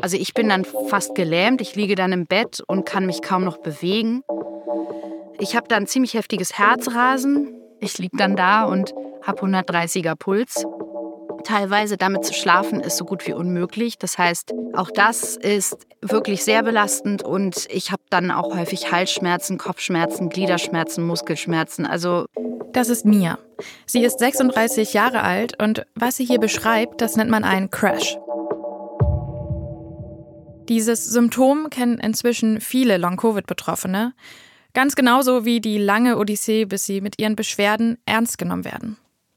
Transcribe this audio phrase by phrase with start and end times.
[0.00, 3.44] Also ich bin dann fast gelähmt, ich liege dann im Bett und kann mich kaum
[3.44, 4.22] noch bewegen.
[5.38, 7.54] Ich habe dann ziemlich heftiges Herzrasen.
[7.80, 10.66] Ich liege dann da und habe 130er Puls.
[11.44, 13.98] Teilweise damit zu schlafen ist so gut wie unmöglich.
[13.98, 19.58] Das heißt, auch das ist wirklich sehr belastend und ich habe dann auch häufig Halsschmerzen,
[19.58, 21.86] Kopfschmerzen, Gliederschmerzen, Muskelschmerzen.
[21.86, 22.26] Also
[22.72, 23.38] das ist Mia.
[23.86, 28.18] Sie ist 36 Jahre alt und was sie hier beschreibt, das nennt man einen Crash.
[30.68, 34.14] Dieses Symptom kennen inzwischen viele Long-Covid-Betroffene,
[34.72, 38.96] ganz genauso wie die lange Odyssee, bis sie mit ihren Beschwerden ernst genommen werden.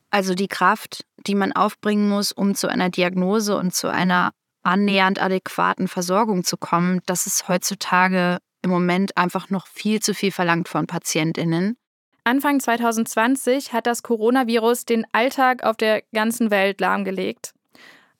[0.10, 4.32] Also die Kraft, die man aufbringen muss, um zu einer Diagnose und zu einer
[4.64, 10.32] annähernd adäquaten Versorgung zu kommen, das ist heutzutage im Moment einfach noch viel zu viel
[10.32, 11.78] verlangt von Patientinnen.
[12.24, 17.54] Anfang 2020 hat das Coronavirus den Alltag auf der ganzen Welt lahmgelegt.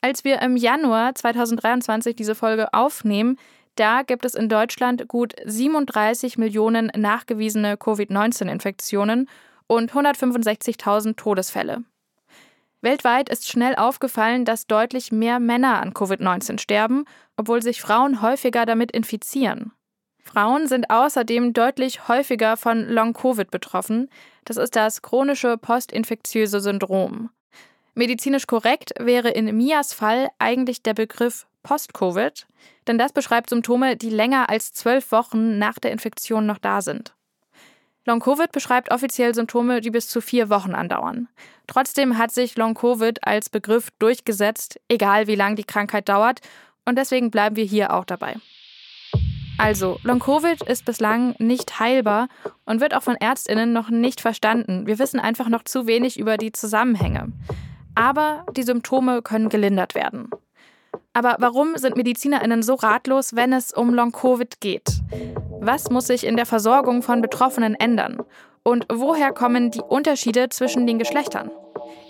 [0.02, 3.38] Als wir im Januar 2023 diese Folge aufnehmen,
[3.76, 9.30] da gibt es in Deutschland gut 37 Millionen nachgewiesene Covid-19-Infektionen
[9.68, 11.84] und 165.000 Todesfälle.
[12.82, 18.66] Weltweit ist schnell aufgefallen, dass deutlich mehr Männer an Covid-19 sterben, obwohl sich Frauen häufiger
[18.66, 19.72] damit infizieren.
[20.24, 24.10] Frauen sind außerdem deutlich häufiger von Long-Covid betroffen.
[24.46, 27.30] Das ist das chronische postinfektiöse Syndrom.
[27.98, 32.46] Medizinisch korrekt wäre in Mias Fall eigentlich der Begriff Post-Covid,
[32.86, 37.16] denn das beschreibt Symptome, die länger als zwölf Wochen nach der Infektion noch da sind.
[38.06, 41.28] Long-Covid beschreibt offiziell Symptome, die bis zu vier Wochen andauern.
[41.66, 46.42] Trotzdem hat sich Long-Covid als Begriff durchgesetzt, egal wie lang die Krankheit dauert,
[46.86, 48.36] und deswegen bleiben wir hier auch dabei.
[49.58, 52.28] Also, Long-Covid ist bislang nicht heilbar
[52.66, 54.86] und wird auch von Ärztinnen noch nicht verstanden.
[54.86, 57.34] Wir wissen einfach noch zu wenig über die Zusammenhänge.
[57.98, 60.30] Aber die Symptome können gelindert werden.
[61.14, 64.88] Aber warum sind MedizinerInnen so ratlos, wenn es um Long-Covid geht?
[65.60, 68.22] Was muss sich in der Versorgung von Betroffenen ändern?
[68.62, 71.50] Und woher kommen die Unterschiede zwischen den Geschlechtern?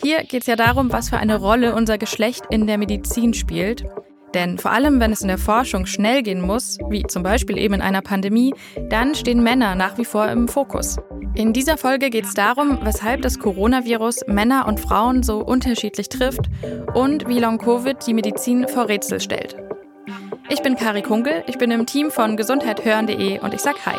[0.03, 3.85] Hier geht es ja darum, was für eine Rolle unser Geschlecht in der Medizin spielt.
[4.33, 7.75] Denn vor allem, wenn es in der Forschung schnell gehen muss, wie zum Beispiel eben
[7.75, 8.53] in einer Pandemie,
[8.89, 10.97] dann stehen Männer nach wie vor im Fokus.
[11.35, 16.49] In dieser Folge geht es darum, weshalb das Coronavirus Männer und Frauen so unterschiedlich trifft
[16.93, 19.55] und wie Long-Covid die Medizin vor Rätsel stellt.
[20.49, 23.95] Ich bin Kari Kunkel, ich bin im Team von gesundheithören.de und ich sag Hi.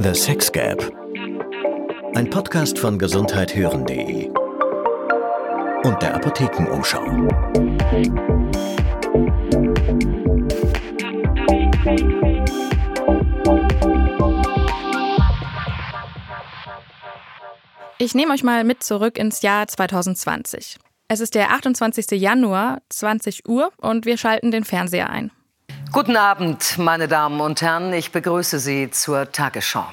[0.00, 0.90] The Sex Gap.
[2.14, 4.37] Ein Podcast von gesundheithören.de
[5.88, 7.02] und der Apothekenumschau.
[18.00, 20.78] Ich nehme euch mal mit zurück ins Jahr 2020.
[21.08, 22.20] Es ist der 28.
[22.20, 25.30] Januar, 20 Uhr und wir schalten den Fernseher ein.
[25.90, 27.94] Guten Abend, meine Damen und Herren.
[27.94, 29.86] Ich begrüße Sie zur Tagesschau.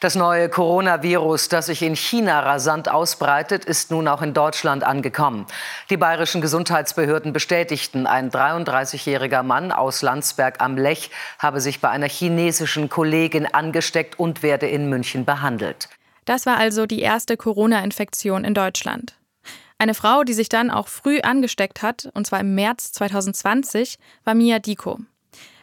[0.00, 5.46] Das neue Coronavirus, das sich in China rasant ausbreitet, ist nun auch in Deutschland angekommen.
[5.88, 12.08] Die bayerischen Gesundheitsbehörden bestätigten, ein 33-jähriger Mann aus Landsberg am Lech habe sich bei einer
[12.08, 15.88] chinesischen Kollegin angesteckt und werde in München behandelt.
[16.26, 19.16] Das war also die erste Corona-Infektion in Deutschland.
[19.78, 24.34] Eine Frau, die sich dann auch früh angesteckt hat, und zwar im März 2020, war
[24.34, 24.98] Mia Diko.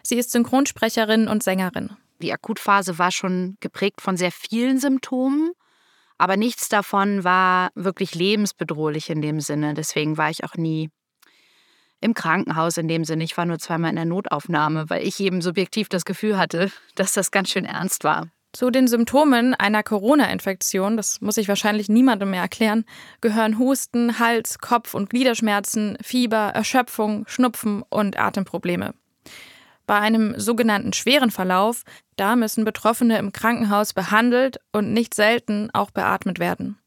[0.01, 1.97] Sie ist Synchronsprecherin und Sängerin.
[2.23, 5.51] Die Akutphase war schon geprägt von sehr vielen Symptomen,
[6.17, 9.73] aber nichts davon war wirklich lebensbedrohlich in dem Sinne.
[9.73, 10.89] Deswegen war ich auch nie
[11.99, 13.25] im Krankenhaus in dem Sinne.
[13.25, 17.11] Ich war nur zweimal in der Notaufnahme, weil ich eben subjektiv das Gefühl hatte, dass
[17.11, 18.29] das ganz schön ernst war.
[18.53, 22.85] Zu den Symptomen einer Corona-Infektion, das muss ich wahrscheinlich niemandem mehr erklären,
[23.19, 28.93] gehören Husten, Hals, Kopf- und Gliederschmerzen, Fieber, Erschöpfung, Schnupfen und Atemprobleme.
[29.85, 31.83] Bei einem sogenannten schweren Verlauf,
[32.15, 36.77] da müssen Betroffene im Krankenhaus behandelt und nicht selten auch beatmet werden.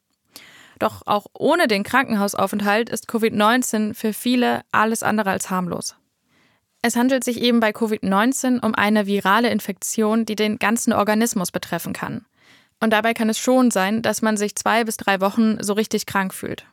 [0.78, 5.96] Doch auch ohne den Krankenhausaufenthalt ist Covid-19 für viele alles andere als harmlos.
[6.82, 11.92] Es handelt sich eben bei Covid-19 um eine virale Infektion, die den ganzen Organismus betreffen
[11.92, 12.26] kann.
[12.80, 16.06] Und dabei kann es schon sein, dass man sich zwei bis drei Wochen so richtig
[16.06, 16.66] krank fühlt.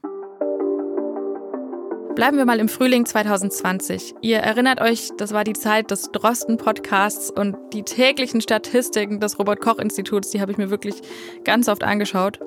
[2.15, 4.13] Bleiben wir mal im Frühling 2020.
[4.21, 10.29] Ihr erinnert euch, das war die Zeit des Drosten-Podcasts und die täglichen Statistiken des Robert-Koch-Instituts,
[10.29, 10.95] die habe ich mir wirklich
[11.43, 12.39] ganz oft angeschaut.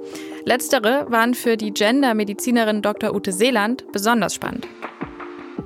[0.44, 3.12] Letztere waren für die Gender-Medizinerin Dr.
[3.12, 4.68] Ute Seeland besonders spannend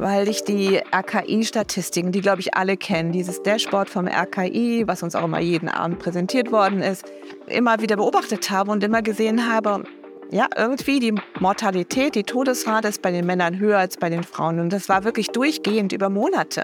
[0.01, 5.15] weil ich die RKI-Statistiken, die glaube ich alle kennen, dieses Dashboard vom RKI, was uns
[5.15, 7.05] auch immer jeden Abend präsentiert worden ist,
[7.47, 9.85] immer wieder beobachtet habe und immer gesehen habe,
[10.33, 14.61] Ja, irgendwie die Mortalität, die Todesrate ist bei den Männern höher als bei den Frauen.
[14.61, 16.63] Und das war wirklich durchgehend über Monate.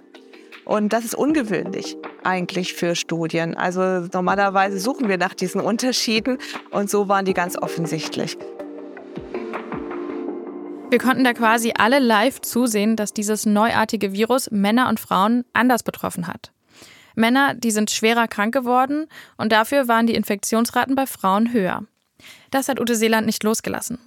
[0.65, 3.57] Und das ist ungewöhnlich eigentlich für Studien.
[3.57, 6.39] Also normalerweise suchen wir nach diesen Unterschieden
[6.71, 8.39] und so waren die ganz offensichtlich.
[10.91, 15.83] Wir konnten da quasi alle live zusehen, dass dieses neuartige Virus Männer und Frauen anders
[15.83, 16.53] betroffen hat.
[17.17, 21.83] Männer, die sind schwerer krank geworden und dafür waren die Infektionsraten bei Frauen höher.
[22.57, 23.99] Das hat Ute Seeland nicht losgelassen.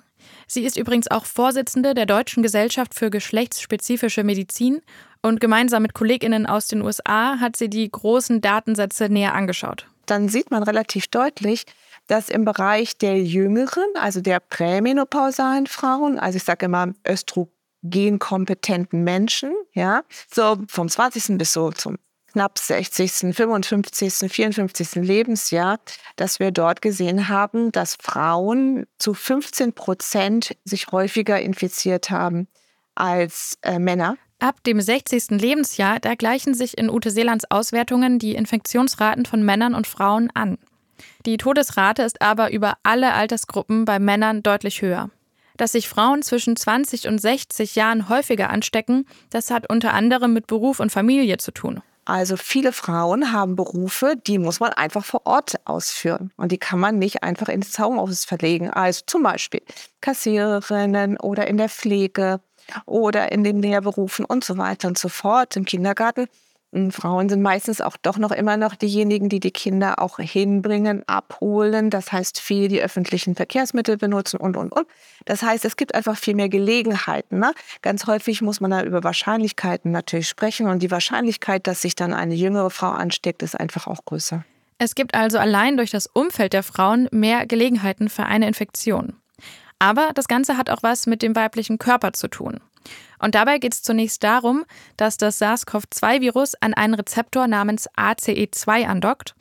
[0.48, 4.82] Sie ist übrigens auch Vorsitzende der Deutschen Gesellschaft für geschlechtsspezifische Medizin
[5.22, 9.86] und gemeinsam mit Kolleginnen aus den USA hat sie die großen Datensätze näher angeschaut.
[10.08, 11.66] Dann sieht man relativ deutlich,
[12.08, 19.54] dass im Bereich der jüngeren, also der prämenopausalen Frauen, also ich sage immer östrogenkompetenten Menschen,
[19.74, 20.02] ja,
[20.34, 21.38] so vom 20.
[21.38, 22.00] bis so zum
[22.34, 24.96] knapp 60., 55., 54.
[24.96, 25.80] Lebensjahr,
[26.16, 32.48] dass wir dort gesehen haben, dass Frauen zu 15 Prozent sich häufiger infiziert haben
[32.96, 34.18] als äh, Männer.
[34.40, 35.32] Ab dem 60.
[35.32, 40.58] Lebensjahr, da gleichen sich in Ute Seelands Auswertungen die Infektionsraten von Männern und Frauen an.
[41.26, 45.10] Die Todesrate ist aber über alle Altersgruppen bei Männern deutlich höher.
[45.58, 50.48] Dass sich Frauen zwischen 20 und 60 Jahren häufiger anstecken, das hat unter anderem mit
[50.48, 51.82] Beruf und Familie zu tun.
[52.10, 56.32] Also viele Frauen haben Berufe, die muss man einfach vor Ort ausführen.
[56.38, 58.72] Und die kann man nicht einfach ins Homeoffice verlegen.
[58.72, 59.62] Also zum Beispiel
[60.02, 62.42] Kassiererinnen oder in der Pflege
[62.88, 66.26] oder in den Lehrberufen und so weiter und so fort, im Kindergarten.
[66.92, 71.90] Frauen sind meistens auch doch noch immer noch diejenigen, die die Kinder auch hinbringen, abholen.
[71.90, 74.86] Das heißt, viel die öffentlichen Verkehrsmittel benutzen und, und, und.
[75.26, 77.40] Das heißt, es gibt einfach viel mehr Gelegenheiten.
[77.40, 77.54] Ne?
[77.82, 82.14] Ganz häufig muss man da über Wahrscheinlichkeiten natürlich sprechen und die Wahrscheinlichkeit, dass sich dann
[82.14, 84.46] eine jüngere Frau ansteckt, ist einfach auch größer.
[84.78, 89.16] Es gibt also allein durch das Umfeld der Frauen mehr Gelegenheiten für eine Infektion.
[89.80, 92.60] Aber das Ganze hat auch was mit dem weiblichen Körper zu tun.
[93.20, 94.66] Und dabei geht es zunächst darum,
[94.98, 99.36] dass das SARS-CoV-2-Virus an einen Rezeptor namens ACE2 andockt.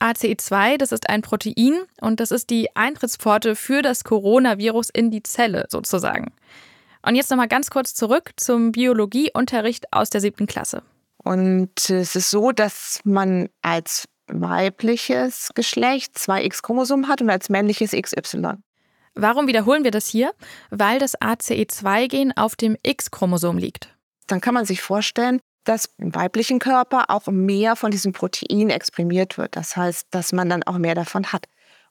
[0.00, 5.22] ACE2, das ist ein Protein und das ist die Eintrittspforte für das Coronavirus in die
[5.22, 6.32] Zelle sozusagen.
[7.02, 10.82] Und jetzt nochmal ganz kurz zurück zum Biologieunterricht aus der siebten Klasse.
[11.22, 17.92] Und es ist so, dass man als weibliches Geschlecht zwei X-Chromosomen hat und als männliches
[17.92, 18.58] XY.
[19.20, 20.30] Warum wiederholen wir das hier?
[20.70, 23.88] Weil das ACE2-Gen auf dem X-Chromosom liegt.
[24.28, 29.36] Dann kann man sich vorstellen, dass im weiblichen Körper auch mehr von diesem Protein exprimiert
[29.36, 29.56] wird.
[29.56, 31.46] Das heißt, dass man dann auch mehr davon hat.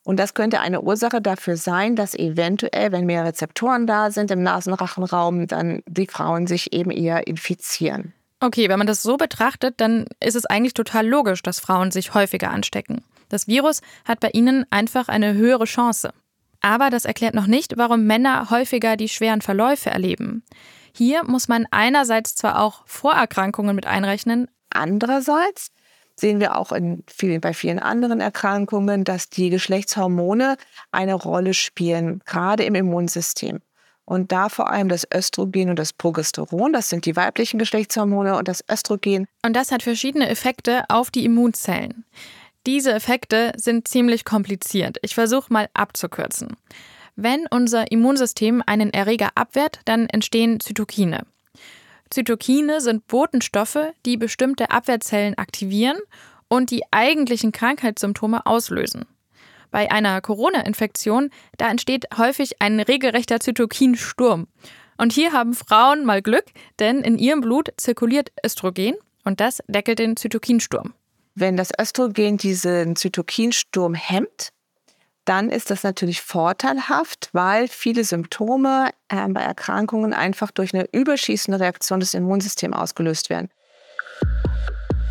[0.06, 4.42] Und das könnte eine Ursache dafür sein, dass eventuell, wenn mehr Rezeptoren da sind im
[4.42, 8.14] Nasenrachenraum, dann die Frauen sich eben eher infizieren.
[8.40, 12.14] Okay, wenn man das so betrachtet, dann ist es eigentlich total logisch, dass Frauen sich
[12.14, 13.04] häufiger anstecken.
[13.28, 16.14] Das Virus hat bei ihnen einfach eine höhere Chance.
[16.62, 20.44] Aber das erklärt noch nicht, warum Männer häufiger die schweren Verläufe erleben.
[20.96, 25.72] Hier muss man einerseits zwar auch Vorerkrankungen mit einrechnen, andererseits
[26.20, 30.58] sehen wir auch in vielen, bei vielen anderen Erkrankungen, dass die Geschlechtshormone
[30.92, 33.60] eine Rolle spielen, gerade im Immunsystem.
[34.06, 38.48] Und da vor allem das Östrogen und das Progesteron, das sind die weiblichen Geschlechtshormone und
[38.48, 39.28] das Östrogen.
[39.46, 42.06] Und das hat verschiedene Effekte auf die Immunzellen.
[42.68, 44.98] Diese Effekte sind ziemlich kompliziert.
[45.02, 46.58] Ich versuche mal abzukürzen.
[47.16, 51.26] Wenn unser Immunsystem einen Erreger abwehrt, dann entstehen Zytokine.
[52.10, 55.98] Zytokine sind Botenstoffe, die bestimmte Abwehrzellen aktivieren
[56.50, 59.06] und die eigentlichen Krankheitssymptome auslösen.
[59.72, 64.48] Bei einer Corona-Infektion, da entsteht häufig ein regelrechter Zytokinsturm.
[64.98, 66.46] Und hier haben Frauen mal Glück,
[66.80, 70.94] denn in ihrem Blut zirkuliert Östrogen und das deckelt den Zytokinsturm.
[71.40, 74.50] Wenn das Östrogen diesen Zytokinsturm hemmt,
[75.24, 81.60] dann ist das natürlich vorteilhaft, weil viele Symptome äh, bei Erkrankungen einfach durch eine überschießende
[81.60, 83.52] Reaktion des Immunsystems ausgelöst werden.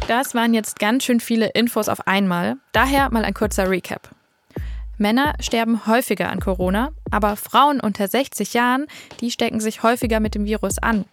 [0.08, 2.56] Das waren jetzt ganz schön viele Infos auf einmal.
[2.72, 4.10] Daher mal ein kurzer Recap.
[4.98, 8.86] Männer sterben häufiger an Corona, aber Frauen unter 60 Jahren,
[9.20, 11.04] die stecken sich häufiger mit dem Virus an.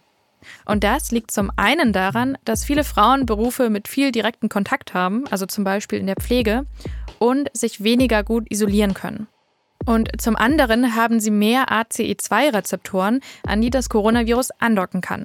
[0.64, 5.26] Und das liegt zum einen daran, dass viele Frauen Berufe mit viel direkten Kontakt haben,
[5.30, 6.66] also zum Beispiel in der Pflege,
[7.18, 9.28] und sich weniger gut isolieren können.
[9.86, 15.24] Und zum anderen haben sie mehr ACE2-Rezeptoren, an die das Coronavirus andocken kann.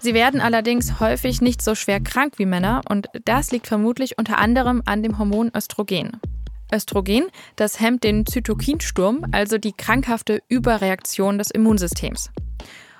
[0.00, 4.38] Sie werden allerdings häufig nicht so schwer krank wie Männer und das liegt vermutlich unter
[4.38, 6.20] anderem an dem Hormon Östrogen.
[6.72, 7.24] Östrogen,
[7.56, 12.30] das hemmt den Zytokinsturm, also die krankhafte Überreaktion des Immunsystems.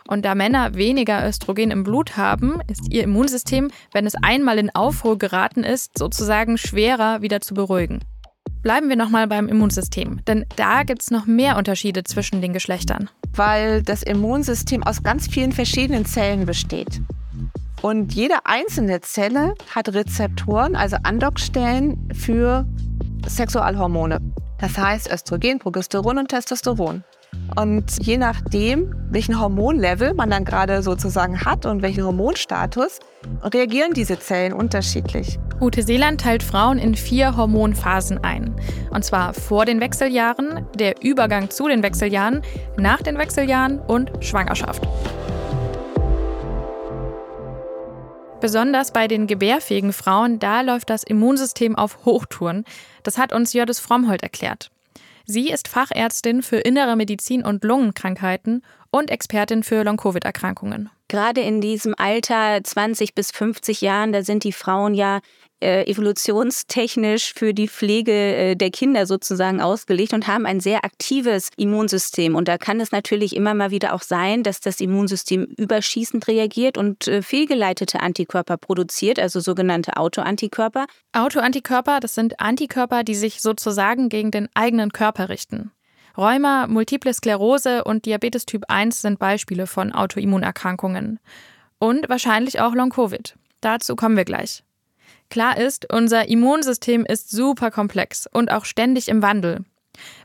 [0.06, 4.74] Und da Männer weniger Östrogen im Blut haben, ist ihr Immunsystem, wenn es einmal in
[4.74, 8.00] Aufruhr geraten ist, sozusagen schwerer wieder zu beruhigen.
[8.62, 13.10] Bleiben wir nochmal beim Immunsystem, denn da gibt es noch mehr Unterschiede zwischen den Geschlechtern.
[13.34, 17.00] Weil das Immunsystem aus ganz vielen verschiedenen Zellen besteht.
[17.82, 22.66] Und jede einzelne Zelle hat Rezeptoren, also Andockstellen für
[23.26, 24.18] Sexualhormone.
[24.58, 27.04] Das heißt Östrogen, Progesteron und Testosteron.
[27.56, 32.98] Und je nachdem, welchen Hormonlevel man dann gerade sozusagen hat und welchen Hormonstatus,
[33.42, 35.38] reagieren diese Zellen unterschiedlich.
[35.60, 38.54] Ute Seeland teilt Frauen in vier Hormonphasen ein.
[38.90, 42.42] Und zwar vor den Wechseljahren, der Übergang zu den Wechseljahren,
[42.76, 44.82] nach den Wechseljahren und Schwangerschaft.
[48.40, 52.64] Besonders bei den gebärfähigen Frauen, da läuft das Immunsystem auf Hochtouren.
[53.02, 54.70] Das hat uns Jördis Frommholt erklärt.
[55.26, 60.90] Sie ist Fachärztin für innere Medizin und Lungenkrankheiten und Expertin für Long-Covid-Erkrankungen.
[61.08, 65.20] Gerade in diesem Alter 20 bis 50 Jahren, da sind die Frauen ja
[65.64, 71.48] äh, evolutionstechnisch für die Pflege äh, der Kinder sozusagen ausgelegt und haben ein sehr aktives
[71.56, 72.34] Immunsystem.
[72.34, 76.76] Und da kann es natürlich immer mal wieder auch sein, dass das Immunsystem überschießend reagiert
[76.76, 80.86] und äh, fehlgeleitete Antikörper produziert, also sogenannte Autoantikörper.
[81.12, 85.70] Autoantikörper, das sind Antikörper, die sich sozusagen gegen den eigenen Körper richten.
[86.16, 91.18] Rheuma, Multiple Sklerose und Diabetes Typ 1 sind Beispiele von Autoimmunerkrankungen.
[91.78, 93.34] Und wahrscheinlich auch Long-Covid.
[93.60, 94.62] Dazu kommen wir gleich.
[95.34, 99.64] Klar ist, unser Immunsystem ist super komplex und auch ständig im Wandel.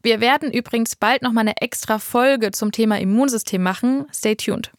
[0.04, 4.06] Wir werden übrigens bald noch mal eine extra Folge zum Thema Immunsystem machen.
[4.14, 4.72] Stay tuned.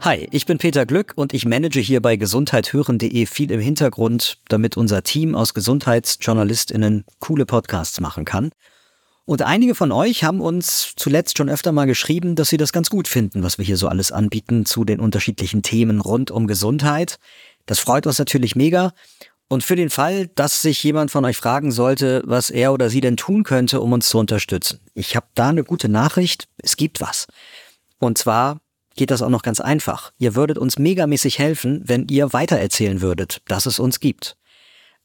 [0.00, 4.76] Hi, ich bin Peter Glück und ich manage hier bei gesundheithören.de viel im Hintergrund, damit
[4.76, 8.50] unser Team aus Gesundheitsjournalistinnen coole Podcasts machen kann.
[9.24, 12.90] Und einige von euch haben uns zuletzt schon öfter mal geschrieben, dass sie das ganz
[12.90, 17.18] gut finden, was wir hier so alles anbieten zu den unterschiedlichen Themen rund um Gesundheit.
[17.66, 18.92] Das freut uns natürlich mega.
[19.48, 23.00] Und für den Fall, dass sich jemand von euch fragen sollte, was er oder sie
[23.00, 24.80] denn tun könnte, um uns zu unterstützen.
[24.94, 26.48] Ich habe da eine gute Nachricht.
[26.58, 27.26] Es gibt was.
[27.98, 28.60] Und zwar
[28.94, 30.12] geht das auch noch ganz einfach.
[30.18, 34.36] Ihr würdet uns megamäßig helfen, wenn ihr weitererzählen würdet, dass es uns gibt.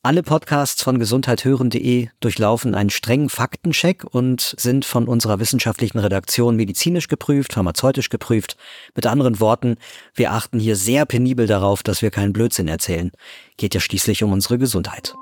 [0.06, 7.08] Alle Podcasts von gesundheithören.de durchlaufen einen strengen Faktencheck und sind von unserer wissenschaftlichen Redaktion medizinisch
[7.08, 8.56] geprüft, pharmazeutisch geprüft.
[8.94, 9.78] Mit anderen Worten,
[10.14, 13.10] wir achten hier sehr penibel darauf, dass wir keinen Blödsinn erzählen.
[13.58, 15.16] Geht ja schließlich um unsere Gesundheit.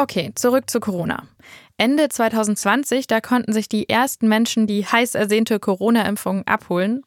[0.00, 1.28] Okay, zurück zu Corona.
[1.80, 7.00] Ende 2020, da konnten sich die ersten Menschen die heiß ersehnte Corona-Impfung abholen.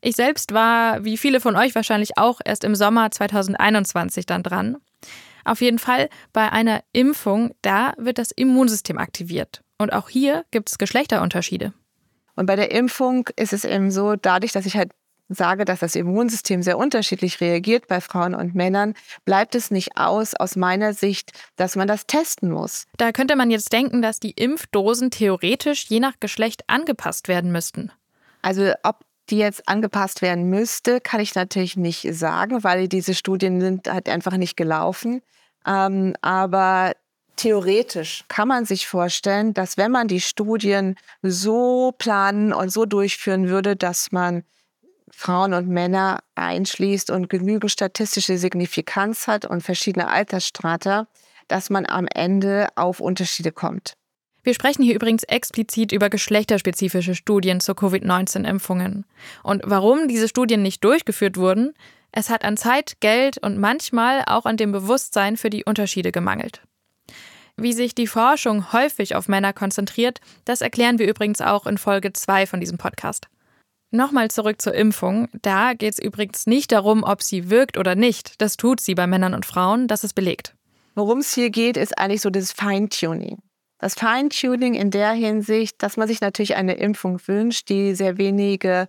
[0.00, 4.78] Ich selbst war, wie viele von euch wahrscheinlich auch, erst im Sommer 2021 dann dran.
[5.44, 9.60] Auf jeden Fall bei einer Impfung, da wird das Immunsystem aktiviert.
[9.76, 11.74] Und auch hier gibt es Geschlechterunterschiede.
[12.36, 14.92] Und bei der Impfung ist es eben so, dadurch, dass ich halt
[15.28, 20.34] sage, dass das Immunsystem sehr unterschiedlich reagiert bei Frauen und Männern, bleibt es nicht aus,
[20.34, 22.86] aus meiner Sicht, dass man das testen muss.
[22.96, 27.90] Da könnte man jetzt denken, dass die Impfdosen theoretisch je nach Geschlecht angepasst werden müssten.
[28.42, 33.60] Also ob die jetzt angepasst werden müsste, kann ich natürlich nicht sagen, weil diese Studien
[33.60, 35.20] sind halt einfach nicht gelaufen.
[35.66, 36.92] Ähm, aber
[37.34, 43.48] theoretisch kann man sich vorstellen, dass wenn man die Studien so planen und so durchführen
[43.48, 44.44] würde, dass man
[45.10, 51.06] Frauen und Männer einschließt und genügend statistische Signifikanz hat und verschiedene Altersstrata,
[51.48, 53.96] dass man am Ende auf Unterschiede kommt.
[54.42, 59.04] Wir sprechen hier übrigens explizit über geschlechterspezifische Studien zur Covid-19-Impfungen.
[59.42, 61.74] Und warum diese Studien nicht durchgeführt wurden?
[62.12, 66.62] Es hat an Zeit, Geld und manchmal auch an dem Bewusstsein für die Unterschiede gemangelt.
[67.56, 72.12] Wie sich die Forschung häufig auf Männer konzentriert, das erklären wir übrigens auch in Folge
[72.12, 73.26] 2 von diesem Podcast.
[73.90, 75.28] Nochmal zurück zur Impfung.
[75.42, 78.40] Da geht es übrigens nicht darum, ob sie wirkt oder nicht.
[78.40, 80.54] Das tut sie bei Männern und Frauen, das ist belegt.
[80.94, 83.38] Worum es hier geht, ist eigentlich so das Feintuning.
[83.78, 88.88] Das Feintuning in der Hinsicht, dass man sich natürlich eine Impfung wünscht, die sehr wenige,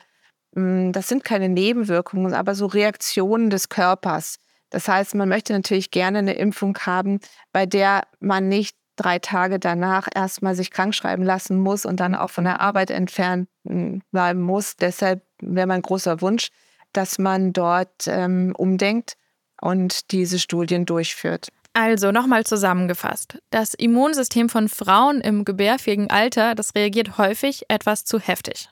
[0.56, 4.39] hm, das sind keine Nebenwirkungen, aber so Reaktionen des Körpers.
[4.70, 7.20] Das heißt, man möchte natürlich gerne eine Impfung haben,
[7.51, 12.16] bei der man nicht drei Tage danach erstmal sich krank schreiben lassen muss und dann
[12.16, 14.75] auch von der Arbeit entfernt hm, bleiben muss.
[14.75, 16.50] Deshalb wäre mein großer Wunsch,
[16.92, 19.16] dass man dort ähm, umdenkt
[19.62, 21.50] und diese Studien durchführt.
[21.74, 23.38] Also nochmal zusammengefasst.
[23.51, 28.70] Das Immunsystem von Frauen im gebärfähigen Alter, das reagiert häufig etwas zu heftig.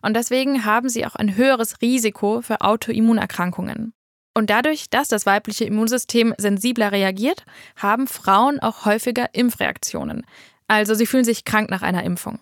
[0.00, 3.92] Und deswegen haben sie auch ein höheres Risiko für Autoimmunerkrankungen.
[4.38, 7.42] Und dadurch, dass das weibliche Immunsystem sensibler reagiert,
[7.74, 10.24] haben Frauen auch häufiger Impfreaktionen.
[10.68, 12.38] Also sie fühlen sich krank nach einer Impfung.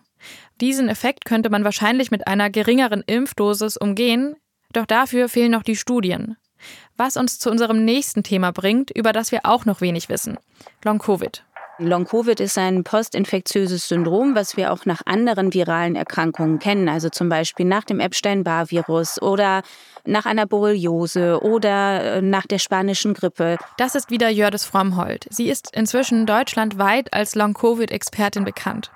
[0.60, 4.36] Diesen Effekt könnte man wahrscheinlich mit einer geringeren Impfdosis umgehen,
[4.74, 6.36] doch dafür fehlen noch die Studien.
[6.98, 10.36] Was uns zu unserem nächsten Thema bringt, über das wir auch noch wenig wissen.
[10.84, 11.46] Long-Covid.
[11.78, 17.28] Long-Covid ist ein postinfektiöses Syndrom, was wir auch nach anderen viralen Erkrankungen kennen, also zum
[17.28, 19.62] Beispiel nach dem Epstein-Barr-Virus oder
[20.06, 23.59] nach einer Borreliose oder äh, nach der spanischen Grippe.
[23.76, 25.26] Das ist wieder Jördis Frommhold.
[25.28, 28.90] Sie ist inzwischen deutschlandweit als Long-Covid-Expertin bekannt.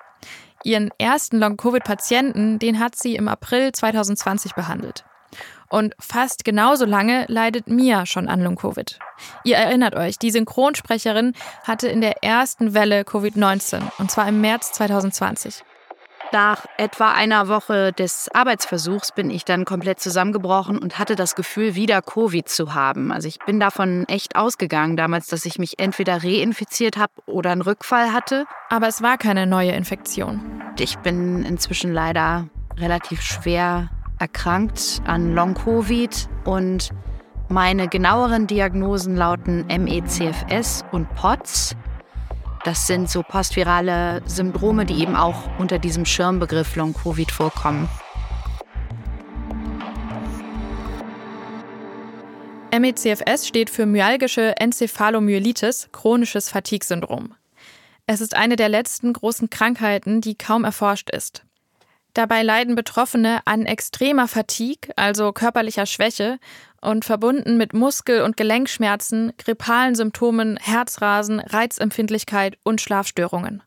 [0.64, 5.04] Ihren ersten Long-Covid-Patienten, den hat sie im April 2020 behandelt.
[5.70, 8.98] Und fast genauso lange leidet Mia schon an Long-Covid.
[9.44, 11.32] Ihr erinnert euch, die Synchronsprecherin
[11.64, 15.62] hatte in der ersten Welle Covid-19, und zwar im März 2020.
[16.32, 21.74] Nach etwa einer Woche des Arbeitsversuchs bin ich dann komplett zusammengebrochen und hatte das Gefühl,
[21.74, 23.10] wieder Covid zu haben.
[23.10, 27.62] Also ich bin davon echt ausgegangen damals, dass ich mich entweder reinfiziert habe oder einen
[27.62, 28.44] Rückfall hatte.
[28.68, 30.62] Aber es war keine neue Infektion.
[30.78, 36.90] Ich bin inzwischen leider relativ schwer erkrankt an Long-Covid und
[37.48, 41.74] meine genaueren Diagnosen lauten MECFS und POTS.
[42.64, 47.88] Das sind so postvirale Syndrome, die eben auch unter diesem Schirmbegriff Long-Covid vorkommen.
[52.78, 57.34] MECFS steht für myalgische Enzephalomyelitis, chronisches Fatigue-Syndrom.
[58.06, 61.44] Es ist eine der letzten großen Krankheiten, die kaum erforscht ist.
[62.14, 66.38] Dabei leiden Betroffene an extremer Fatigue, also körperlicher Schwäche,
[66.80, 73.62] und verbunden mit Muskel- und Gelenkschmerzen, grippalen Symptomen, Herzrasen, Reizempfindlichkeit und Schlafstörungen.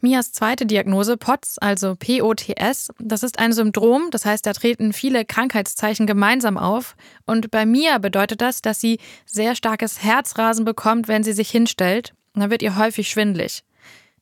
[0.00, 5.24] Mias zweite Diagnose, POTS, also POTS, das ist ein Syndrom, das heißt, da treten viele
[5.24, 6.96] Krankheitszeichen gemeinsam auf.
[7.26, 12.12] Und bei Mia bedeutet das, dass sie sehr starkes Herzrasen bekommt, wenn sie sich hinstellt.
[12.34, 13.62] Dann wird ihr häufig schwindlig.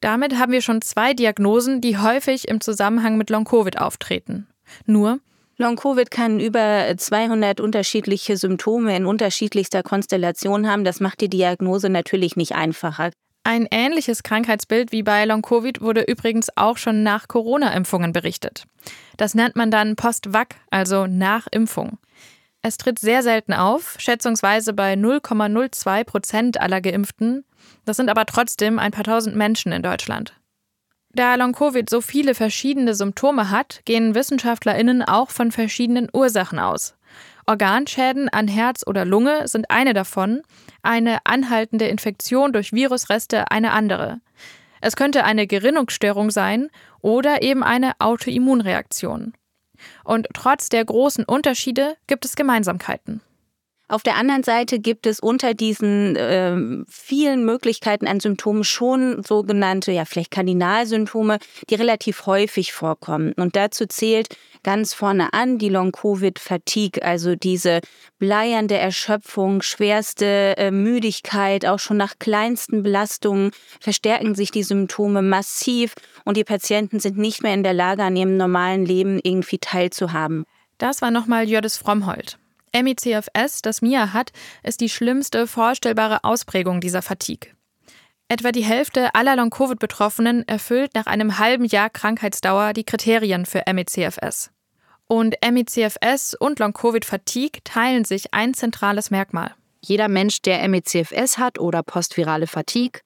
[0.00, 4.46] Damit haben wir schon zwei Diagnosen, die häufig im Zusammenhang mit Long-Covid auftreten.
[4.84, 5.20] Nur,
[5.58, 10.84] Long-Covid kann über 200 unterschiedliche Symptome in unterschiedlichster Konstellation haben.
[10.84, 13.10] Das macht die Diagnose natürlich nicht einfacher.
[13.42, 18.64] Ein ähnliches Krankheitsbild wie bei Long-Covid wurde übrigens auch schon nach Corona-Impfungen berichtet.
[19.16, 21.98] Das nennt man dann Post-Vac, also nach Impfung.
[22.66, 27.44] Es tritt sehr selten auf, schätzungsweise bei 0,02 Prozent aller Geimpften.
[27.84, 30.34] Das sind aber trotzdem ein paar tausend Menschen in Deutschland.
[31.10, 36.96] Da Long-Covid so viele verschiedene Symptome hat, gehen WissenschaftlerInnen auch von verschiedenen Ursachen aus.
[37.46, 40.42] Organschäden an Herz oder Lunge sind eine davon,
[40.82, 44.20] eine anhaltende Infektion durch Virusreste eine andere.
[44.80, 49.34] Es könnte eine Gerinnungsstörung sein oder eben eine Autoimmunreaktion.
[50.04, 53.20] Und trotz der großen Unterschiede gibt es Gemeinsamkeiten.
[53.88, 59.92] Auf der anderen Seite gibt es unter diesen äh, vielen Möglichkeiten an Symptomen schon sogenannte,
[59.92, 61.38] ja vielleicht Kardinalsymptome,
[61.70, 63.32] die relativ häufig vorkommen.
[63.34, 67.80] Und dazu zählt ganz vorne an die Long-Covid-Fatigue, also diese
[68.18, 75.94] bleiernde Erschöpfung, schwerste äh, Müdigkeit, auch schon nach kleinsten Belastungen verstärken sich die Symptome massiv
[76.24, 80.44] und die Patienten sind nicht mehr in der Lage, an ihrem normalen Leben irgendwie teilzuhaben.
[80.78, 82.36] Das war nochmal Jördis Frommhold.
[82.82, 87.50] MICFS, das Mia hat, ist die schlimmste vorstellbare Ausprägung dieser Fatigue.
[88.28, 94.50] Etwa die Hälfte aller Long-Covid-Betroffenen erfüllt nach einem halben Jahr Krankheitsdauer die Kriterien für MICFS.
[95.06, 99.54] Und MICFS und Long-Covid-Fatigue teilen sich ein zentrales Merkmal.
[99.80, 103.00] Jeder Mensch, der MICFS hat oder postvirale Fatigue,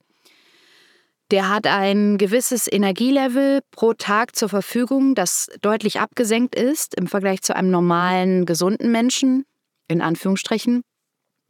[1.30, 7.42] der hat ein gewisses Energielevel pro Tag zur Verfügung, das deutlich abgesenkt ist im Vergleich
[7.42, 9.44] zu einem normalen, gesunden Menschen
[9.90, 10.82] in Anführungsstrichen.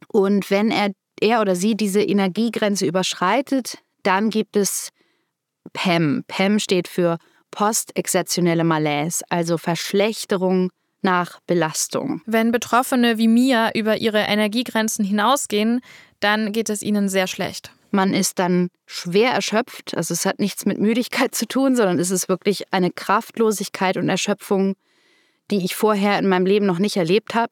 [0.07, 4.89] Und wenn er, er oder sie diese Energiegrenze überschreitet, dann gibt es
[5.73, 6.23] PEM.
[6.27, 7.17] PEM steht für
[7.51, 12.21] postexzeptionelle Malaise, also Verschlechterung nach Belastung.
[12.25, 15.81] Wenn Betroffene wie Mia über ihre Energiegrenzen hinausgehen,
[16.19, 17.71] dann geht es ihnen sehr schlecht.
[17.91, 19.95] Man ist dann schwer erschöpft.
[19.97, 24.07] Also es hat nichts mit Müdigkeit zu tun, sondern es ist wirklich eine Kraftlosigkeit und
[24.07, 24.75] Erschöpfung,
[25.49, 27.51] die ich vorher in meinem Leben noch nicht erlebt habe.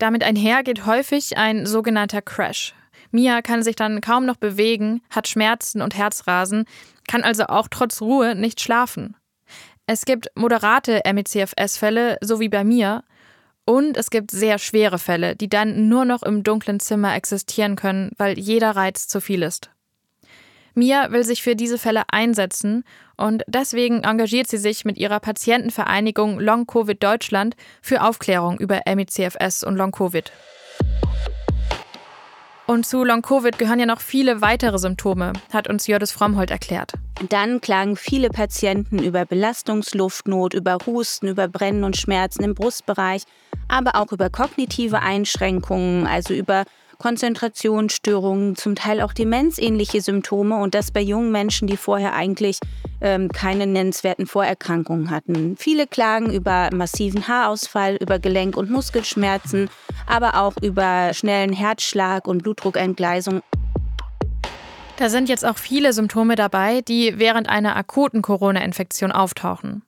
[0.00, 2.74] Damit einher geht häufig ein sogenannter Crash.
[3.10, 6.64] Mia kann sich dann kaum noch bewegen, hat Schmerzen und Herzrasen,
[7.06, 9.14] kann also auch trotz Ruhe nicht schlafen.
[9.86, 13.04] Es gibt moderate MECFS-Fälle, so wie bei mir,
[13.66, 18.12] und es gibt sehr schwere Fälle, die dann nur noch im dunklen Zimmer existieren können,
[18.16, 19.70] weil jeder Reiz zu viel ist.
[20.74, 22.84] Mia will sich für diese Fälle einsetzen
[23.16, 29.64] und deswegen engagiert sie sich mit ihrer Patientenvereinigung Long Covid Deutschland für Aufklärung über ME/CFS
[29.64, 30.32] und Long Covid.
[32.70, 36.92] Und zu Long-Covid gehören ja noch viele weitere Symptome, hat uns Jördis Frommholt erklärt.
[37.28, 43.24] Dann klagen viele Patienten über Belastungsluftnot, über Husten, über Brennen und Schmerzen im Brustbereich,
[43.66, 46.62] aber auch über kognitive Einschränkungen, also über
[47.00, 52.58] Konzentrationsstörungen, zum Teil auch demenzähnliche Symptome und das bei jungen Menschen, die vorher eigentlich
[53.00, 55.56] ähm, keine nennenswerten Vorerkrankungen hatten.
[55.56, 59.70] Viele klagen über massiven Haarausfall, über Gelenk- und Muskelschmerzen,
[60.06, 63.40] aber auch über schnellen Herzschlag und Blutdruckentgleisung.
[64.98, 69.82] Da sind jetzt auch viele Symptome dabei, die während einer akuten Corona-Infektion auftauchen.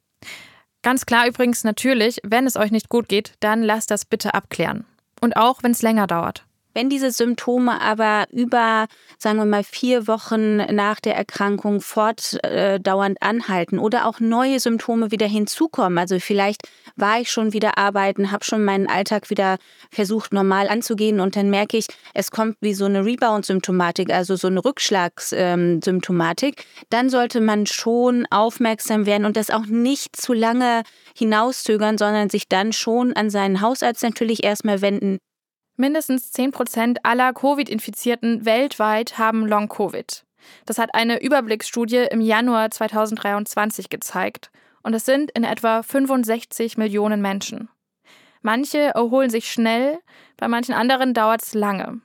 [0.80, 4.86] Ganz klar übrigens natürlich, wenn es euch nicht gut geht, dann lasst das bitte abklären.
[5.20, 6.46] Und auch wenn es länger dauert.
[6.74, 8.86] Wenn diese Symptome aber über,
[9.18, 15.26] sagen wir mal, vier Wochen nach der Erkrankung fortdauernd anhalten oder auch neue Symptome wieder
[15.26, 16.62] hinzukommen, also vielleicht
[16.96, 19.56] war ich schon wieder arbeiten, habe schon meinen Alltag wieder
[19.90, 24.48] versucht normal anzugehen und dann merke ich, es kommt wie so eine Rebound-Symptomatik, also so
[24.48, 30.82] eine Rückschlagssymptomatik, dann sollte man schon aufmerksam werden und das auch nicht zu lange
[31.16, 35.18] hinauszögern, sondern sich dann schon an seinen Hausarzt natürlich erstmal wenden.
[35.76, 40.24] Mindestens 10 Prozent aller Covid-Infizierten weltweit haben Long-Covid.
[40.66, 44.50] Das hat eine Überblicksstudie im Januar 2023 gezeigt.
[44.82, 47.68] Und es sind in etwa 65 Millionen Menschen.
[48.42, 50.00] Manche erholen sich schnell,
[50.36, 52.00] bei manchen anderen dauert es lange.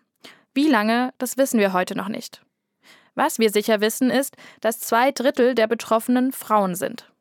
[0.54, 2.42] Wie lange, das wissen wir heute noch nicht.
[3.16, 7.12] Was wir sicher wissen, ist, dass zwei Drittel der Betroffenen Frauen sind.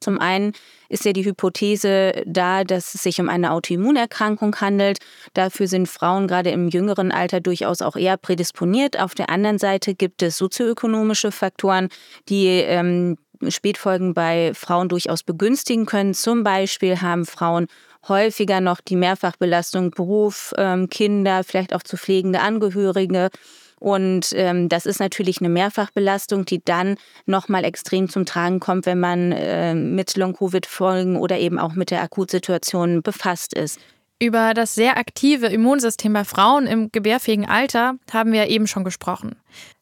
[0.00, 0.52] Zum einen
[0.88, 4.98] ist ja die Hypothese da, dass es sich um eine Autoimmunerkrankung handelt.
[5.34, 8.98] Dafür sind Frauen gerade im jüngeren Alter durchaus auch eher prädisponiert.
[8.98, 11.88] Auf der anderen Seite gibt es sozioökonomische Faktoren,
[12.28, 16.14] die ähm, Spätfolgen bei Frauen durchaus begünstigen können.
[16.14, 17.66] Zum Beispiel haben Frauen
[18.08, 23.30] häufiger noch die Mehrfachbelastung Beruf, ähm, Kinder, vielleicht auch zu pflegende Angehörige
[23.78, 29.00] und ähm, das ist natürlich eine Mehrfachbelastung, die dann nochmal extrem zum Tragen kommt, wenn
[29.00, 33.78] man äh, mit Long-Covid-Folgen oder eben auch mit der Akutsituation befasst ist.
[34.20, 39.36] Über das sehr aktive Immunsystem bei Frauen im gebärfähigen Alter haben wir eben schon gesprochen.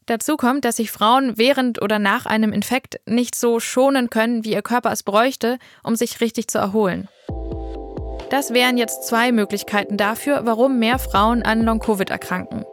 [0.05, 4.53] Dazu kommt, dass sich Frauen während oder nach einem Infekt nicht so schonen können, wie
[4.53, 7.09] ihr Körper es bräuchte, um sich richtig zu erholen.
[8.31, 12.65] Das wären jetzt zwei Möglichkeiten dafür, warum mehr Frauen an Long-Covid erkranken.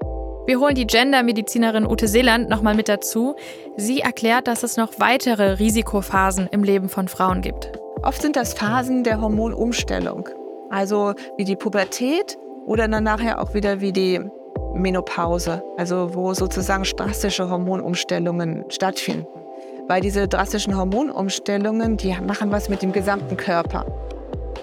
[0.45, 3.36] Wir holen die Gendermedizinerin Ute Seeland nochmal mit dazu.
[3.77, 7.71] Sie erklärt, dass es noch weitere Risikophasen im Leben von Frauen gibt.
[8.01, 10.27] Oft sind das Phasen der Hormonumstellung,
[10.69, 14.19] also wie die Pubertät oder dann nachher auch wieder wie die
[14.73, 19.25] Menopause, also wo sozusagen drastische Hormonumstellungen stattfinden.
[19.88, 23.86] Weil diese drastischen Hormonumstellungen, die machen was mit dem gesamten Körper.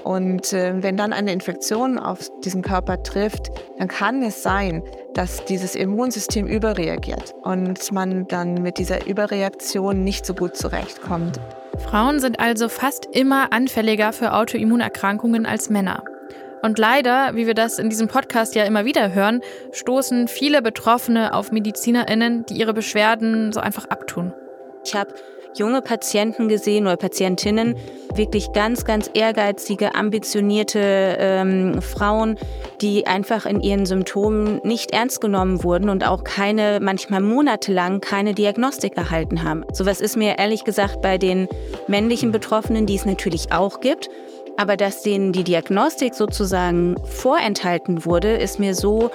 [0.05, 4.83] Und äh, wenn dann eine Infektion auf diesen Körper trifft, dann kann es sein,
[5.15, 11.41] dass dieses Immunsystem überreagiert und man dann mit dieser Überreaktion nicht so gut zurechtkommt.
[11.79, 16.05] Frauen sind also fast immer anfälliger für Autoimmunerkrankungen als Männer.
[16.63, 19.41] Und leider, wie wir das in diesem Podcast ja immer wieder hören,
[19.73, 24.35] stoßen viele Betroffene auf Medizinerinnen, die ihre Beschwerden so einfach abtun.
[24.85, 25.15] Ich habe
[25.55, 27.75] junge Patienten gesehen oder Patientinnen,
[28.15, 32.37] wirklich ganz, ganz ehrgeizige, ambitionierte ähm, Frauen,
[32.81, 38.35] die einfach in ihren Symptomen nicht ernst genommen wurden und auch keine, manchmal monatelang keine
[38.35, 39.65] Diagnostik erhalten haben.
[39.73, 41.49] Sowas ist mir ehrlich gesagt bei den
[41.89, 44.09] männlichen Betroffenen, die es natürlich auch gibt,
[44.57, 49.11] aber dass denen die Diagnostik sozusagen vorenthalten wurde, ist mir so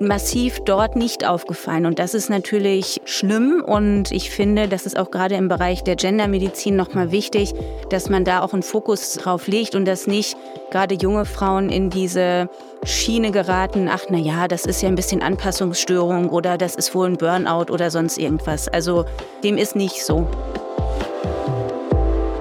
[0.00, 1.86] massiv dort nicht aufgefallen.
[1.86, 3.62] Und das ist natürlich schlimm.
[3.64, 7.54] Und ich finde, das ist auch gerade im Bereich der Gendermedizin nochmal wichtig,
[7.90, 10.36] dass man da auch einen Fokus drauf legt und dass nicht
[10.70, 12.48] gerade junge Frauen in diese
[12.84, 17.08] Schiene geraten, ach na ja, das ist ja ein bisschen Anpassungsstörung oder das ist wohl
[17.08, 18.68] ein Burnout oder sonst irgendwas.
[18.68, 19.04] Also
[19.42, 20.28] dem ist nicht so.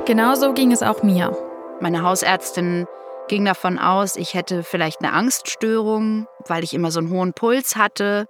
[0.06, 1.36] Genauso ging es auch mir.
[1.82, 2.88] Meine Hausärztin
[3.28, 7.76] ging davon aus, ich hätte vielleicht eine Angststörung, weil ich immer so einen hohen Puls
[7.76, 8.28] hatte.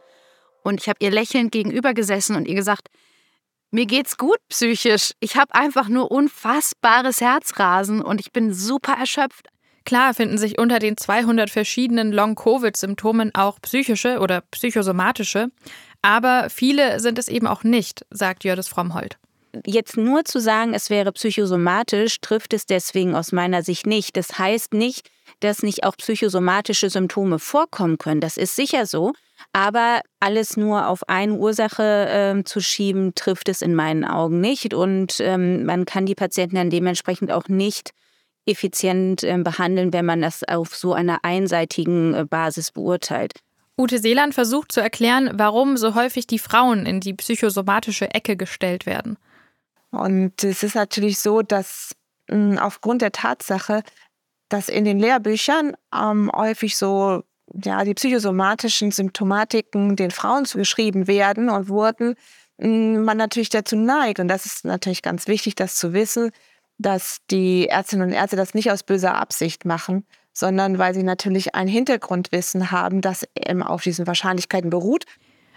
[0.64, 2.90] Und ich habe ihr lächelnd gegenüber gesessen und ihr gesagt,
[3.72, 5.12] mir geht's gut psychisch.
[5.20, 9.48] Ich habe einfach nur unfassbares Herzrasen und ich bin super erschöpft.
[9.86, 15.48] Klar finden sich unter den 200 verschiedenen Long-Covid-Symptomen auch psychische oder psychosomatische,
[16.02, 19.18] aber viele sind es eben auch nicht, sagt Jördis Frommhold
[19.66, 24.18] jetzt nur zu sagen, es wäre psychosomatisch, trifft es deswegen aus meiner Sicht nicht.
[24.18, 28.22] Das heißt nicht, dass nicht auch psychosomatische Symptome vorkommen können.
[28.22, 29.14] Das ist sicher so.
[29.54, 31.84] Aber alles nur auf eine Ursache
[32.40, 34.74] äh, zu schieben, trifft es in meinen Augen nicht.
[34.74, 37.92] Und ähm, man kann die Patienten dann dementsprechend auch nicht
[38.46, 43.34] effizient äh, behandeln, wenn man das auf so einer einseitigen äh, Basis beurteilt.
[43.80, 48.88] Ute Seeland versucht zu erklären, warum so häufig die Frauen in die psychosomatische Ecke gestellt
[48.88, 49.18] werden.
[49.98, 51.96] Und es ist natürlich so, dass
[52.30, 53.84] mh, hm, aufgrund der Tatsache,
[54.50, 57.24] dass in den Lehrbüchern ähm, häufig so
[57.64, 62.16] ja, die psychosomatischen Symptomatiken den Frauen zugeschrieben werden und wurden,
[62.58, 66.32] mh, hm, man natürlich dazu neigt, und das ist natürlich ganz wichtig, das zu wissen,
[66.78, 71.56] dass die Ärztinnen und Ärzte das nicht aus böser Absicht machen, sondern weil sie natürlich
[71.56, 75.06] ein Hintergrundwissen haben, das eben auf diesen Wahrscheinlichkeiten beruht.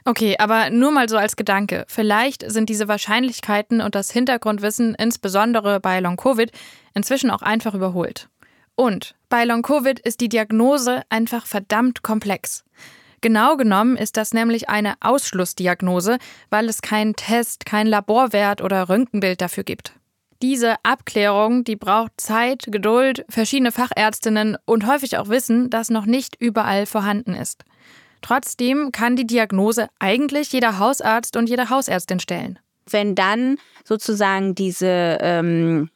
[0.04, 1.84] Okay, aber nur mal so als Gedanke.
[1.88, 6.50] Vielleicht sind diese Wahrscheinlichkeiten und das Hintergrundwissen, insbesondere bei Long-Covid,
[6.94, 8.28] inzwischen auch einfach überholt.
[8.74, 12.64] Und bei Long-Covid ist die Diagnose einfach verdammt komplex.
[13.20, 16.16] Genau genommen ist das nämlich eine Ausschlussdiagnose,
[16.48, 19.92] weil es keinen Test, kein Laborwert oder Röntgenbild dafür gibt.
[20.40, 26.34] Diese Abklärung, die braucht Zeit, Geduld, verschiedene Fachärztinnen und häufig auch Wissen, das noch nicht
[26.40, 27.64] überall vorhanden ist.
[28.22, 32.58] Trotzdem kann die Diagnose eigentlich jeder Hausarzt und jede Hausärztin stellen.
[32.88, 35.90] Wenn dann sozusagen diese ähm,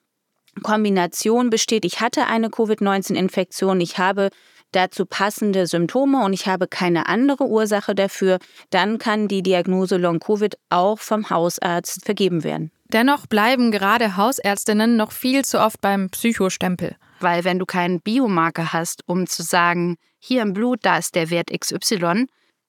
[0.62, 4.30] Kombination besteht, ich hatte eine Covid-19-Infektion, ich habe
[4.72, 8.38] dazu passende Symptome und ich habe keine andere Ursache dafür,
[8.70, 12.70] dann kann die Diagnose Long-Covid auch vom Hausarzt vergeben werden.
[12.88, 16.96] Dennoch bleiben gerade Hausärztinnen noch viel zu oft beim Psychostempel.
[17.24, 21.30] Weil wenn du keinen Biomarker hast, um zu sagen, hier im Blut, da ist der
[21.30, 22.26] Wert XY,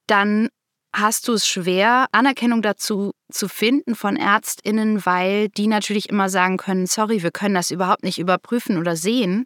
[0.08, 0.48] dann
[0.94, 6.56] hast du es schwer, Anerkennung dazu zu finden von Ärztinnen, weil die natürlich immer sagen
[6.56, 9.44] können, sorry, wir können das überhaupt nicht überprüfen oder sehen.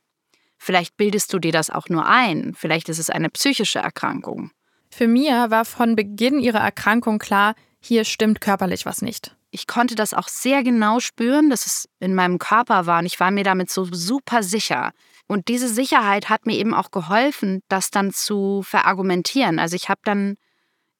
[0.59, 4.51] Vielleicht bildest du dir das auch nur ein, vielleicht ist es eine psychische Erkrankung.
[4.91, 9.95] Für Mia war von Beginn ihrer Erkrankung klar, hier stimmt körperlich was nicht ich konnte
[9.95, 13.43] das auch sehr genau spüren, dass es in meinem Körper war und ich war mir
[13.43, 14.91] damit so super sicher.
[15.27, 19.59] Und diese Sicherheit hat mir eben auch geholfen, das dann zu verargumentieren.
[19.59, 20.37] Also ich habe dann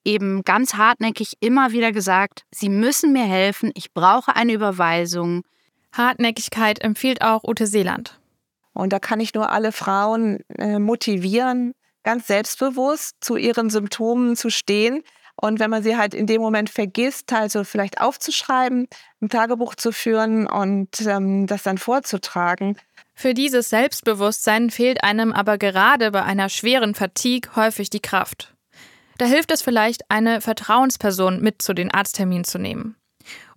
[0.03, 5.43] eben ganz hartnäckig immer wieder gesagt, Sie müssen mir helfen, ich brauche eine Überweisung.
[5.91, 8.19] Hartnäckigkeit empfiehlt auch Ute Seeland.
[8.73, 14.49] Und da kann ich nur alle Frauen äh, motivieren, ganz selbstbewusst zu ihren Symptomen zu
[14.49, 15.03] stehen
[15.41, 18.87] und wenn man sie halt in dem Moment vergisst, also vielleicht aufzuschreiben,
[19.21, 22.77] ein Tagebuch zu führen und ähm, das dann vorzutragen.
[23.15, 28.53] Für dieses Selbstbewusstsein fehlt einem aber gerade bei einer schweren Fatigue häufig die Kraft.
[29.17, 32.95] Da hilft es vielleicht, eine Vertrauensperson mit zu den Arztterminen zu nehmen.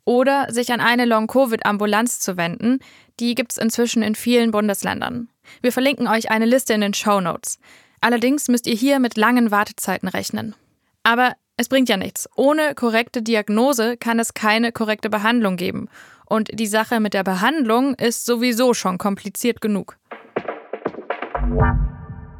[0.04, 2.80] Oder sich an eine Long-Covid-Ambulanz zu wenden.
[3.20, 5.28] Die gibt es inzwischen in vielen Bundesländern.
[5.60, 7.60] Wir verlinken euch eine Liste in den Show Notes.
[8.00, 10.56] Allerdings müsst ihr hier mit langen Wartezeiten rechnen.
[11.04, 12.28] Aber es bringt ja nichts.
[12.34, 15.88] Ohne korrekte Diagnose kann es keine korrekte Behandlung geben.
[16.26, 19.96] Und die Sache mit der Behandlung ist sowieso schon kompliziert genug.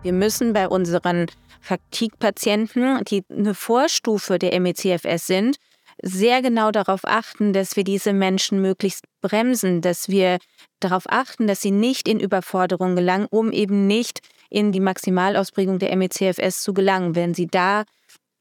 [0.02, 1.26] Wir müssen bei unseren
[1.60, 5.56] Fatigue-Patienten, die eine Vorstufe der MECFS sind,
[6.02, 10.38] sehr genau darauf achten, dass wir diese Menschen möglichst bremsen, dass wir
[10.80, 14.18] darauf achten, dass sie nicht in Überforderung gelangen, um eben nicht
[14.50, 17.14] in die Maximalausprägung der MECFS zu gelangen.
[17.14, 17.84] Wenn sie da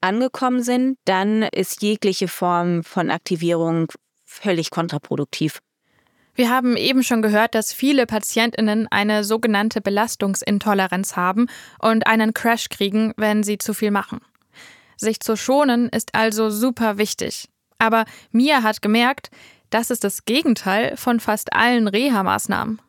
[0.02, 3.92] angekommen sind, dann ist jegliche Form von Aktivierung
[4.26, 5.60] völlig kontraproduktiv.
[6.34, 11.48] Wir haben eben schon gehört, dass viele Patientinnen eine sogenannte Belastungsintoleranz haben
[11.80, 14.22] und einen Crash kriegen, wenn sie zu viel machen.
[14.96, 17.50] Sich zu schonen ist also super wichtig.
[17.80, 19.30] Aber Mia hat gemerkt,
[19.72, 22.82] das ist das Gegenteil von fast allen Reha-Maßnahmen.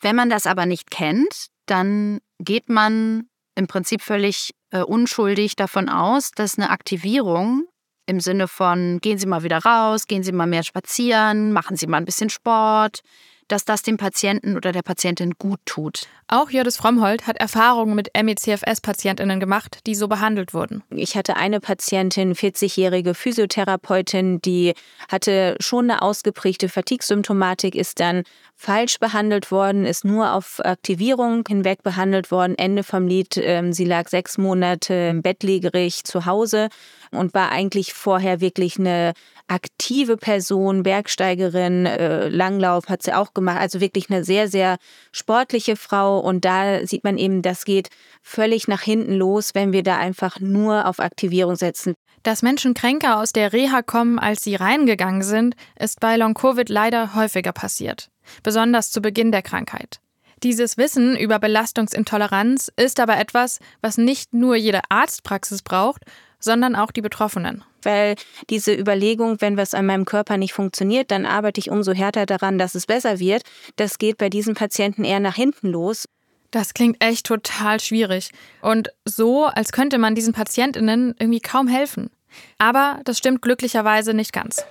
[0.00, 5.88] Wenn man das aber nicht kennt, dann geht man im Prinzip völlig äh, unschuldig davon
[5.88, 7.66] aus, dass eine Aktivierung
[8.06, 11.86] im Sinne von gehen Sie mal wieder raus, gehen Sie mal mehr spazieren, machen Sie
[11.86, 13.00] mal ein bisschen Sport,
[13.48, 16.08] dass das dem Patienten oder der Patientin gut tut.
[16.28, 20.82] Auch Jördis Frommhold hat Erfahrungen mit MECFS-Patientinnen gemacht, die so behandelt wurden.
[20.90, 24.74] Ich hatte eine Patientin, 40-jährige Physiotherapeutin, die
[25.08, 28.24] hatte schon eine ausgeprägte Fatigue-Symptomatik, ist dann
[28.56, 32.56] falsch behandelt worden, ist nur auf Aktivierung hinweg behandelt worden.
[32.58, 36.68] Ende vom Lied, äh, sie lag sechs Monate bettlägerig zu Hause
[37.10, 39.12] und war eigentlich vorher wirklich eine
[39.48, 44.78] aktive Person, Bergsteigerin, äh, Langlauf hat sie auch gemacht, also wirklich eine sehr, sehr
[45.12, 46.18] sportliche Frau.
[46.18, 47.90] Und da sieht man eben, das geht
[48.22, 51.94] völlig nach hinten los, wenn wir da einfach nur auf Aktivierung setzen.
[52.22, 57.14] Dass Menschen kränker aus der Reha kommen, als sie reingegangen sind, ist bei Long-Covid leider
[57.14, 58.08] häufiger passiert.
[58.42, 60.00] Besonders zu Beginn der Krankheit.
[60.42, 66.02] Dieses Wissen über Belastungsintoleranz ist aber etwas, was nicht nur jede Arztpraxis braucht,
[66.46, 67.64] sondern auch die Betroffenen.
[67.82, 68.14] Weil
[68.48, 72.56] diese Überlegung, wenn was an meinem Körper nicht funktioniert, dann arbeite ich umso härter daran,
[72.56, 73.42] dass es besser wird,
[73.74, 76.08] das geht bei diesen Patienten eher nach hinten los.
[76.52, 78.30] Das klingt echt total schwierig.
[78.62, 82.10] Und so, als könnte man diesen PatientInnen irgendwie kaum helfen.
[82.58, 84.64] Aber das stimmt glücklicherweise nicht ganz.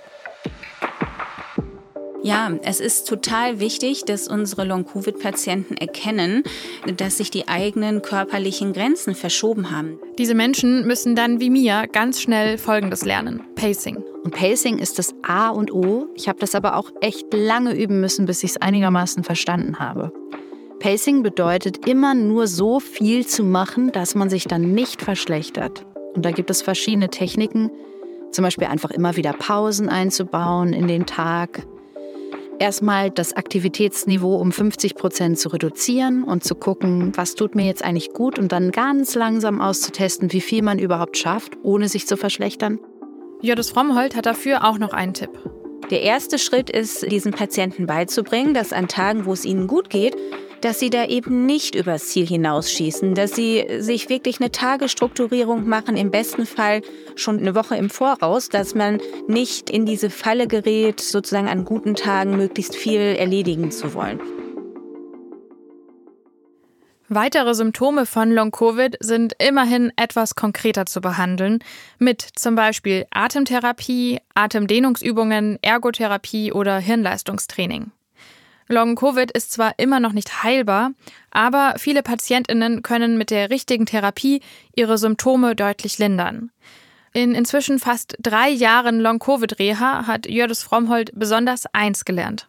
[2.22, 6.42] Ja, es ist total wichtig, dass unsere Long-Covid-Patienten erkennen,
[6.96, 9.98] dass sich die eigenen körperlichen Grenzen verschoben haben.
[10.18, 13.42] Diese Menschen müssen dann wie mir ganz schnell Folgendes lernen.
[13.54, 14.02] Pacing.
[14.24, 16.08] Und Pacing ist das A und O.
[16.14, 20.12] Ich habe das aber auch echt lange üben müssen, bis ich es einigermaßen verstanden habe.
[20.80, 25.86] Pacing bedeutet immer nur so viel zu machen, dass man sich dann nicht verschlechtert.
[26.14, 27.70] Und da gibt es verschiedene Techniken,
[28.30, 31.66] zum Beispiel einfach immer wieder Pausen einzubauen in den Tag,
[32.58, 37.84] erstmal das Aktivitätsniveau um 50 Prozent zu reduzieren und zu gucken, was tut mir jetzt
[37.84, 42.16] eigentlich gut und dann ganz langsam auszutesten, wie viel man überhaupt schafft, ohne sich zu
[42.16, 42.78] verschlechtern.
[43.42, 45.30] Jodis Frommholt hat dafür auch noch einen Tipp.
[45.90, 50.16] Der erste Schritt ist, diesen Patienten beizubringen, dass an Tagen, wo es ihnen gut geht,
[50.66, 55.96] dass sie da eben nicht übers Ziel hinausschießen, dass sie sich wirklich eine Tagesstrukturierung machen,
[55.96, 56.82] im besten Fall
[57.14, 61.94] schon eine Woche im Voraus, dass man nicht in diese Falle gerät, sozusagen an guten
[61.94, 64.18] Tagen möglichst viel erledigen zu wollen.
[67.08, 71.60] Weitere Symptome von Long-Covid sind immerhin etwas konkreter zu behandeln,
[72.00, 77.92] mit zum Beispiel Atemtherapie, Atemdehnungsübungen, Ergotherapie oder Hirnleistungstraining.
[78.68, 80.92] Long-Covid ist zwar immer noch nicht heilbar,
[81.30, 84.40] aber viele Patientinnen können mit der richtigen Therapie
[84.74, 86.50] ihre Symptome deutlich lindern.
[87.12, 92.48] In inzwischen fast drei Jahren Long-Covid-Reha hat Jördis Frommhold besonders eins gelernt.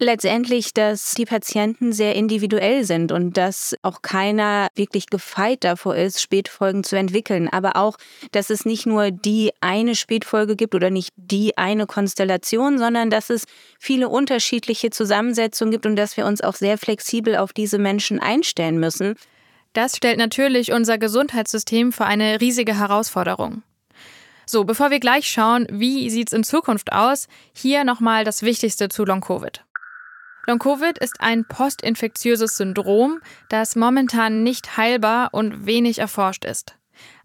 [0.00, 6.22] Letztendlich, dass die Patienten sehr individuell sind und dass auch keiner wirklich gefeit davor ist,
[6.22, 7.48] Spätfolgen zu entwickeln.
[7.48, 7.96] Aber auch,
[8.30, 13.28] dass es nicht nur die eine Spätfolge gibt oder nicht die eine Konstellation, sondern dass
[13.28, 13.44] es
[13.80, 18.78] viele unterschiedliche Zusammensetzungen gibt und dass wir uns auch sehr flexibel auf diese Menschen einstellen
[18.78, 19.16] müssen.
[19.72, 23.62] Das stellt natürlich unser Gesundheitssystem vor eine riesige Herausforderung.
[24.46, 28.88] So, bevor wir gleich schauen, wie sieht es in Zukunft aus, hier nochmal das Wichtigste
[28.88, 29.62] zu Long-Covid.
[30.48, 36.74] Long-Covid ist ein postinfektiöses Syndrom, das momentan nicht heilbar und wenig erforscht ist.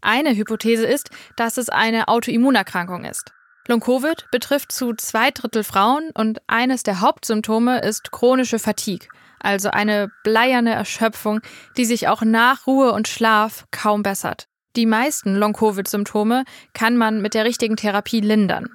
[0.02, 3.32] Eine Hypothese ist, dass es eine Autoimmunerkrankung ist.
[3.70, 9.08] Long-Covid betrifft zu zwei Drittel Frauen und eines der Hauptsymptome ist chronische Fatigue,
[9.40, 11.40] also eine bleierne Erschöpfung,
[11.78, 14.50] die sich auch nach Ruhe und Schlaf kaum bessert.
[14.76, 18.68] Die meisten Long-Covid-Symptome kann man mit der richtigen Therapie lindern.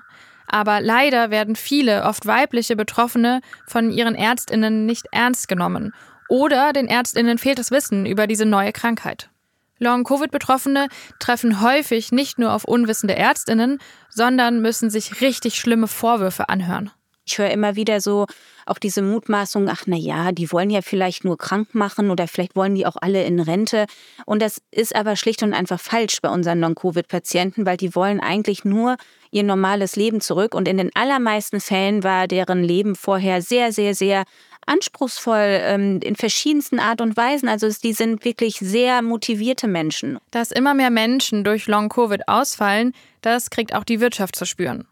[0.48, 5.92] Aber leider werden viele, oft weibliche Betroffene von ihren Ärztinnen nicht ernst genommen.
[6.28, 9.30] Oder den Ärztinnen fehlt das Wissen über diese neue Krankheit.
[9.78, 16.90] Long-Covid-Betroffene treffen häufig nicht nur auf unwissende Ärztinnen, sondern müssen sich richtig schlimme Vorwürfe anhören.
[17.28, 18.26] Ich höre immer wieder so
[18.64, 22.56] auch diese Mutmaßung, ach na ja, die wollen ja vielleicht nur krank machen oder vielleicht
[22.56, 23.86] wollen die auch alle in Rente.
[24.24, 28.64] Und das ist aber schlicht und einfach falsch bei unseren Non-Covid-Patienten, weil die wollen eigentlich
[28.64, 28.96] nur
[29.30, 30.54] ihr normales Leben zurück.
[30.54, 34.24] Und in den allermeisten Fällen war deren Leben vorher sehr, sehr, sehr
[34.66, 37.48] anspruchsvoll ähm, in verschiedensten Art und Weisen.
[37.48, 40.18] Also die sind wirklich sehr motivierte Menschen.
[40.30, 44.86] Dass immer mehr Menschen durch Long-Covid ausfallen, das kriegt auch die Wirtschaft zu spüren.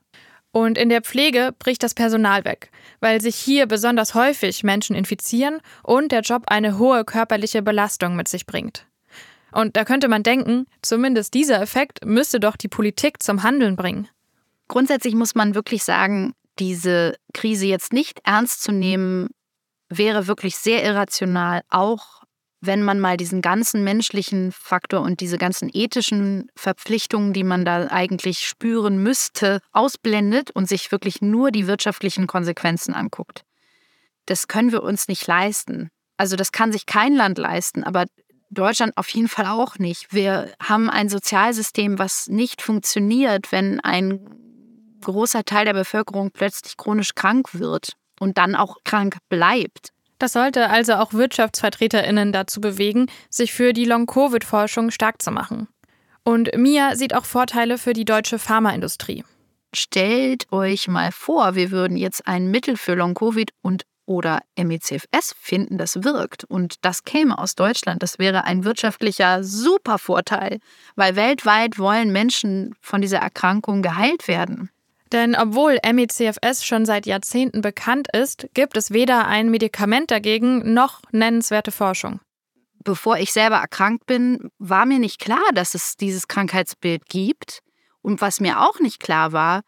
[0.57, 5.61] Und in der Pflege bricht das Personal weg, weil sich hier besonders häufig Menschen infizieren
[5.83, 8.87] und der Job eine hohe körperliche Belastung mit sich bringt.
[9.53, 14.09] Und da könnte man denken, zumindest dieser Effekt müsste doch die Politik zum Handeln bringen.
[14.67, 19.29] Grundsätzlich muss man wirklich sagen, diese Krise jetzt nicht ernst zu nehmen,
[19.91, 22.23] wäre wirklich sehr irrational, auch
[22.61, 27.89] wenn man mal diesen ganzen menschlichen Faktor und diese ganzen ethischen Verpflichtungen, die man da
[27.89, 33.43] eigentlich spüren müsste, ausblendet und sich wirklich nur die wirtschaftlichen Konsequenzen anguckt.
[34.27, 35.91] Das können wir uns nicht leisten.
[36.17, 38.07] Also das kann sich kein Land leisten, aber
[38.51, 40.13] Deutschland auf jeden Fall auch nicht.
[40.13, 44.21] Wir haben ein Sozialsystem, was nicht funktioniert, wenn ein
[45.03, 49.91] großer Teil der Bevölkerung plötzlich chronisch krank wird und dann auch krank bleibt.
[50.19, 55.69] Das sollte also auch WirtschaftsvertreterInnen dazu bewegen, sich für die Long-Covid-Forschung stark zu machen.
[56.25, 59.25] Und Mia sieht auch Vorteile für die deutsche Pharmaindustrie.
[59.75, 65.79] Stellt euch mal vor, wir würden jetzt ein Mittel für Long-Covid und oder MECFS finden,
[65.79, 68.03] das wirkt und das käme aus Deutschland.
[68.03, 70.61] Das wäre ein wirtschaftlicher Supervorteil,
[70.95, 74.71] weil weltweit wollen Menschen von dieser Erkrankung geheilt werden.
[75.13, 81.01] Denn obwohl MECFS schon seit Jahrzehnten bekannt ist, gibt es weder ein Medikament dagegen noch
[81.13, 82.21] nennenswerte Forschung.
[82.83, 87.61] Bevor ich selber erkrankt bin, war mir nicht klar, dass es dieses Krankheitsbild gibt.
[88.01, 89.63] Und was mir auch nicht klar war,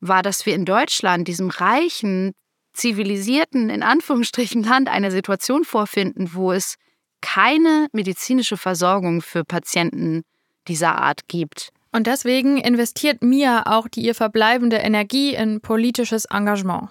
[0.00, 2.32] war, dass wir in Deutschland, diesem reichen,
[2.72, 6.76] zivilisierten, in Anführungsstrichen Land, eine Situation vorfinden, wo es
[7.20, 10.22] keine medizinische Versorgung für Patienten
[10.68, 11.70] dieser Art gibt.
[11.94, 16.90] Und deswegen investiert Mia auch die ihr verbleibende Energie in politisches Engagement.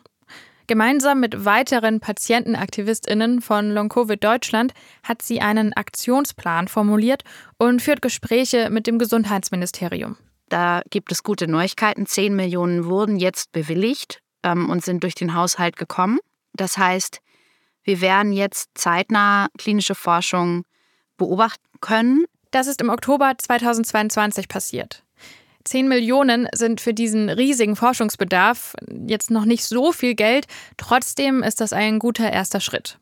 [0.67, 4.73] Gemeinsam mit weiteren PatientenaktivistInnen von Long-Covid Deutschland
[5.03, 7.25] hat sie einen Aktionsplan formuliert
[7.57, 10.15] und führt Gespräche mit dem Gesundheitsministerium.
[10.47, 12.05] Da gibt es gute Neuigkeiten.
[12.05, 16.19] Zehn Millionen wurden jetzt bewilligt ähm, und sind durch den Haushalt gekommen.
[16.53, 17.19] Das heißt,
[17.83, 20.63] wir werden jetzt zeitnah klinische Forschung
[21.17, 22.23] beobachten können.
[22.53, 25.01] Das ist im Oktober 2022 passiert.
[25.63, 28.75] 10 Millionen sind für diesen riesigen Forschungsbedarf
[29.07, 30.45] jetzt noch nicht so viel Geld,
[30.77, 32.99] trotzdem ist das ein guter erster Schritt.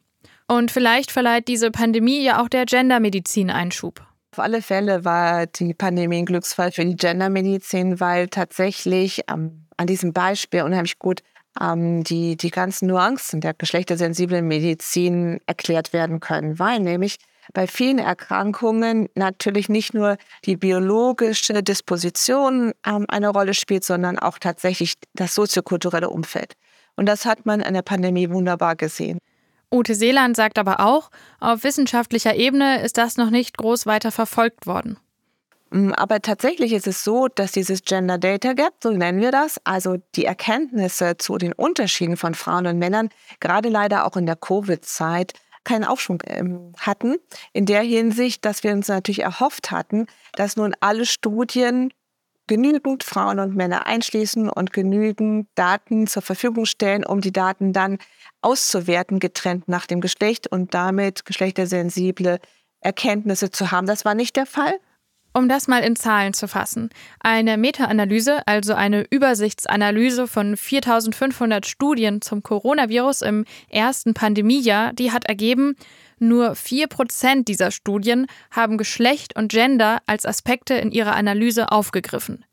[0.47, 3.99] Und vielleicht verleiht diese Pandemie ja auch der Gendermedizin Einschub.
[4.31, 9.87] Auf alle Fälle war die Pandemie ein Glücksfall für die Gendermedizin, weil tatsächlich ähm, an
[9.87, 11.23] diesem Beispiel unheimlich gut
[11.59, 17.17] ähm, die, die ganzen Nuancen der geschlechtersensiblen Medizin erklärt werden können, weil nämlich
[17.53, 24.39] bei vielen Erkrankungen natürlich nicht nur die biologische Disposition ähm, eine Rolle spielt, sondern auch
[24.39, 26.53] tatsächlich das soziokulturelle Umfeld.
[26.95, 29.19] Und das hat man in der Pandemie wunderbar gesehen.
[29.73, 34.67] Ute Seeland sagt aber auch, auf wissenschaftlicher Ebene ist das noch nicht groß weiter verfolgt
[34.67, 34.97] worden.
[35.69, 39.59] Mm, aber tatsächlich ist es so, dass dieses Gender Data Gap, so nennen wir das,
[39.63, 44.35] also die Erkenntnisse zu den Unterschieden von Frauen und Männern, gerade leider auch in der
[44.35, 45.33] Covid-Zeit,
[45.63, 47.17] keinen Aufschwung ähm, hatten.
[47.53, 51.93] In der Hinsicht, dass wir uns natürlich erhofft hatten, dass nun alle Studien
[52.47, 57.97] genügend Frauen und Männer einschließen und genügend Daten zur Verfügung stellen, um die Daten dann
[58.41, 62.39] auszuwerten, getrennt nach dem Geschlecht und damit geschlechtersensible
[62.81, 63.87] Erkenntnisse zu haben.
[63.87, 64.73] Das war nicht der Fall.
[65.33, 66.89] Um das mal in Zahlen zu fassen.
[67.19, 75.25] Eine Meta-Analyse, also eine Übersichtsanalyse von 4500 Studien zum Coronavirus im ersten Pandemiejahr, die hat
[75.25, 75.75] ergeben,
[76.19, 82.45] nur 4% dieser Studien haben Geschlecht und Gender als Aspekte in ihrer Analyse aufgegriffen.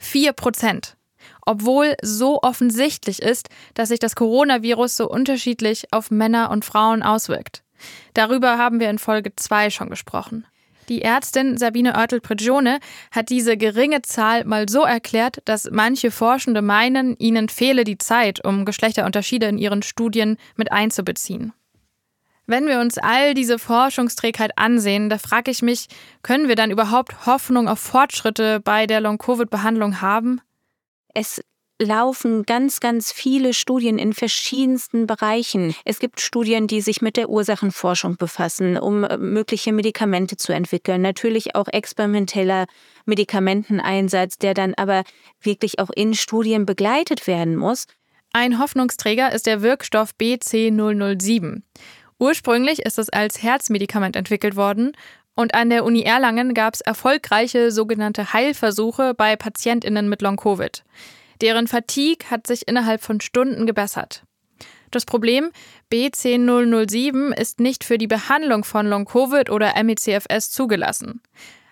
[0.00, 0.94] 4%.
[1.44, 7.62] Obwohl so offensichtlich ist, dass sich das Coronavirus so unterschiedlich auf Männer und Frauen auswirkt.
[8.14, 10.46] Darüber haben wir in Folge 2 schon gesprochen.
[10.90, 12.80] Die Ärztin Sabine Oertel-Prigione
[13.12, 18.44] hat diese geringe Zahl mal so erklärt, dass manche Forschende meinen, ihnen fehle die Zeit,
[18.44, 21.52] um Geschlechterunterschiede in ihren Studien mit einzubeziehen.
[22.46, 25.86] Wenn wir uns all diese Forschungsträgheit ansehen, da frage ich mich,
[26.22, 30.40] können wir dann überhaupt Hoffnung auf Fortschritte bei der Long-Covid-Behandlung haben?
[31.14, 31.40] Es
[31.80, 35.74] laufen ganz, ganz viele Studien in verschiedensten Bereichen.
[35.84, 41.00] Es gibt Studien, die sich mit der Ursachenforschung befassen, um äh, mögliche Medikamente zu entwickeln.
[41.02, 42.66] Natürlich auch experimenteller
[43.06, 45.04] Medikamenteneinsatz, der dann aber
[45.40, 47.86] wirklich auch in Studien begleitet werden muss.
[48.32, 51.62] Ein Hoffnungsträger ist der Wirkstoff BC007.
[52.18, 54.92] Ursprünglich ist es als Herzmedikament entwickelt worden
[55.34, 60.84] und an der Uni Erlangen gab es erfolgreiche sogenannte Heilversuche bei Patientinnen mit Long-Covid.
[61.40, 64.24] Deren Fatigue hat sich innerhalb von Stunden gebessert.
[64.90, 65.50] Das Problem,
[65.92, 71.22] B10007 ist nicht für die Behandlung von Long-Covid oder MECFS zugelassen.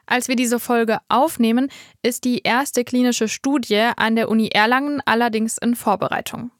[0.07, 1.69] Als wir diese Folge aufnehmen,
[2.03, 6.51] ist die erste klinische Studie an der Uni Erlangen allerdings in Vorbereitung.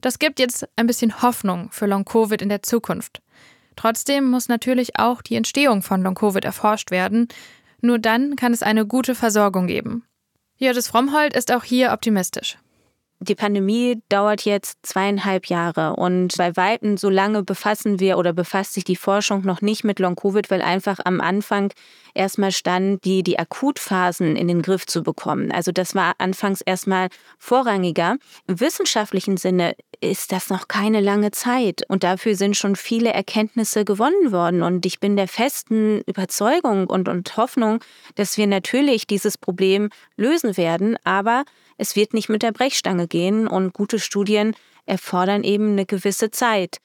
[0.00, 3.20] Das gibt jetzt ein bisschen Hoffnung für Long-Covid in der Zukunft.
[3.74, 7.28] Trotzdem muss natürlich auch die Entstehung von Long-Covid erforscht werden.
[7.82, 10.04] Nur dann kann es eine gute Versorgung geben.
[10.58, 12.56] Jördes Frommhold ist auch hier optimistisch.
[13.20, 18.74] Die Pandemie dauert jetzt zweieinhalb Jahre und bei Weitem so lange befassen wir oder befasst
[18.74, 21.72] sich die Forschung noch nicht mit Long-Covid, weil einfach am Anfang
[22.12, 25.50] erstmal stand, die, die Akutphasen in den Griff zu bekommen.
[25.50, 27.08] Also das war anfangs erstmal
[27.38, 28.16] vorrangiger.
[28.46, 33.86] Im wissenschaftlichen Sinne ist das noch keine lange Zeit und dafür sind schon viele Erkenntnisse
[33.86, 37.80] gewonnen worden und ich bin der festen Überzeugung und, und Hoffnung,
[38.14, 41.44] dass wir natürlich dieses Problem lösen werden, aber
[41.76, 44.54] es wird nicht mit der Brechstange gehen und gute Studien
[44.86, 46.78] erfordern eben eine gewisse Zeit.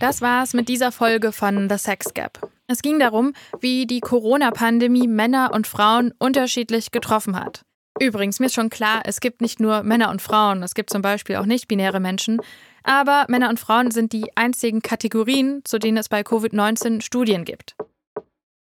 [0.00, 2.48] Das war's mit dieser Folge von The Sex Gap.
[2.68, 7.62] Es ging darum, wie die Corona-Pandemie Männer und Frauen unterschiedlich getroffen hat.
[8.00, 11.02] Übrigens, mir ist schon klar, es gibt nicht nur Männer und Frauen, es gibt zum
[11.02, 12.40] Beispiel auch nicht-binäre Menschen,
[12.84, 17.74] aber Männer und Frauen sind die einzigen Kategorien, zu denen es bei Covid-19 Studien gibt.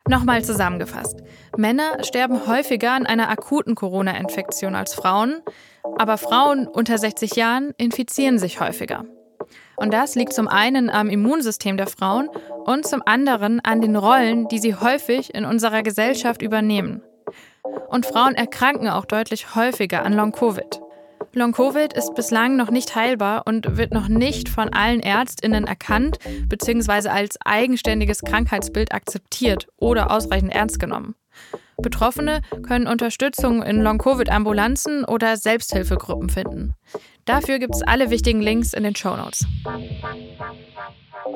[0.08, 1.22] Nochmal zusammengefasst.
[1.56, 5.42] Männer sterben häufiger an einer akuten Corona-Infektion als Frauen,
[5.98, 9.04] aber Frauen unter 60 Jahren infizieren sich häufiger.
[9.76, 12.28] Und das liegt zum einen am Immunsystem der Frauen
[12.64, 17.02] und zum anderen an den Rollen, die sie häufig in unserer Gesellschaft übernehmen.
[17.88, 20.80] Und Frauen erkranken auch deutlich häufiger an Long-Covid.
[21.32, 26.18] Long-Covid ist bislang noch nicht heilbar und wird noch nicht von allen Ärztinnen erkannt
[26.48, 27.08] bzw.
[27.08, 31.14] als eigenständiges Krankheitsbild akzeptiert oder ausreichend ernst genommen.
[31.76, 36.74] Betroffene können Unterstützung in Long-Covid-Ambulanzen oder Selbsthilfegruppen finden.
[37.26, 39.44] Dafür gibt es alle wichtigen Links in den Show Notes.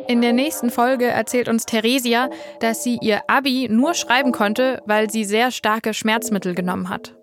[0.08, 2.30] In der nächsten Folge erzählt uns Theresia,
[2.60, 7.14] dass sie ihr Abi nur schreiben konnte, weil sie sehr starke Schmerzmittel genommen hat.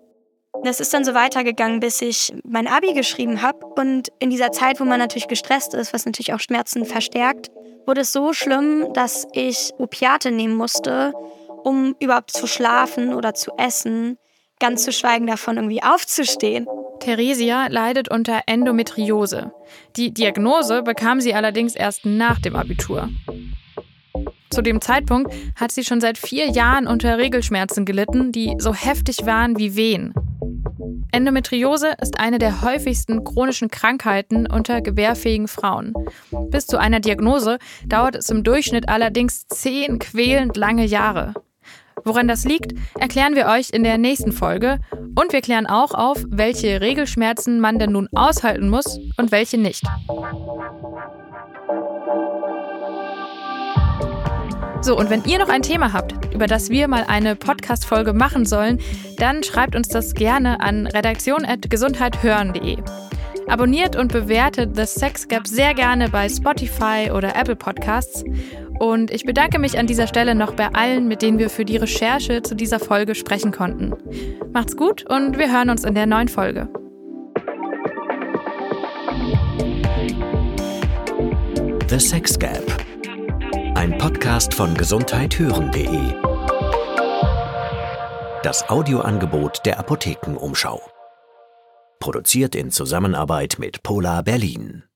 [0.64, 3.64] Das ist dann so weitergegangen, bis ich mein Abi geschrieben habe.
[3.64, 7.48] Und in dieser Zeit, wo man natürlich gestresst ist, was natürlich auch Schmerzen verstärkt,
[7.86, 11.12] wurde es so schlimm, dass ich Opiate nehmen musste,
[11.64, 14.18] um überhaupt zu schlafen oder zu essen,
[14.58, 16.66] ganz zu schweigen davon, irgendwie aufzustehen.
[17.00, 19.52] Theresia leidet unter Endometriose.
[19.96, 23.08] Die Diagnose bekam sie allerdings erst nach dem Abitur.
[24.50, 29.24] Zu dem Zeitpunkt hat sie schon seit vier Jahren unter Regelschmerzen gelitten, die so heftig
[29.24, 30.14] waren wie Wehen.
[31.12, 35.94] Endometriose ist eine der häufigsten chronischen Krankheiten unter gebärfähigen Frauen.
[36.50, 41.34] Bis zu einer Diagnose dauert es im Durchschnitt allerdings zehn quälend lange Jahre.
[42.04, 46.24] Woran das liegt, erklären wir euch in der nächsten Folge und wir klären auch auf,
[46.28, 49.84] welche Regelschmerzen man denn nun aushalten muss und welche nicht.
[54.80, 58.46] So, und wenn ihr noch ein Thema habt, über das wir mal eine Podcast-Folge machen
[58.46, 58.78] sollen,
[59.16, 62.78] dann schreibt uns das gerne an redaktion.gesundheithören.de.
[63.48, 68.22] Abonniert und bewertet The Sex Gap sehr gerne bei Spotify oder Apple Podcasts.
[68.78, 71.76] Und ich bedanke mich an dieser Stelle noch bei allen, mit denen wir für die
[71.76, 73.94] Recherche zu dieser Folge sprechen konnten.
[74.52, 76.68] Macht's gut und wir hören uns in der neuen Folge.
[81.88, 82.62] The Sex Gap
[83.78, 86.12] ein Podcast von gesundheithören.de.
[88.42, 90.82] Das Audioangebot der Apothekenumschau.
[92.00, 94.87] Produziert in Zusammenarbeit mit Polar Berlin.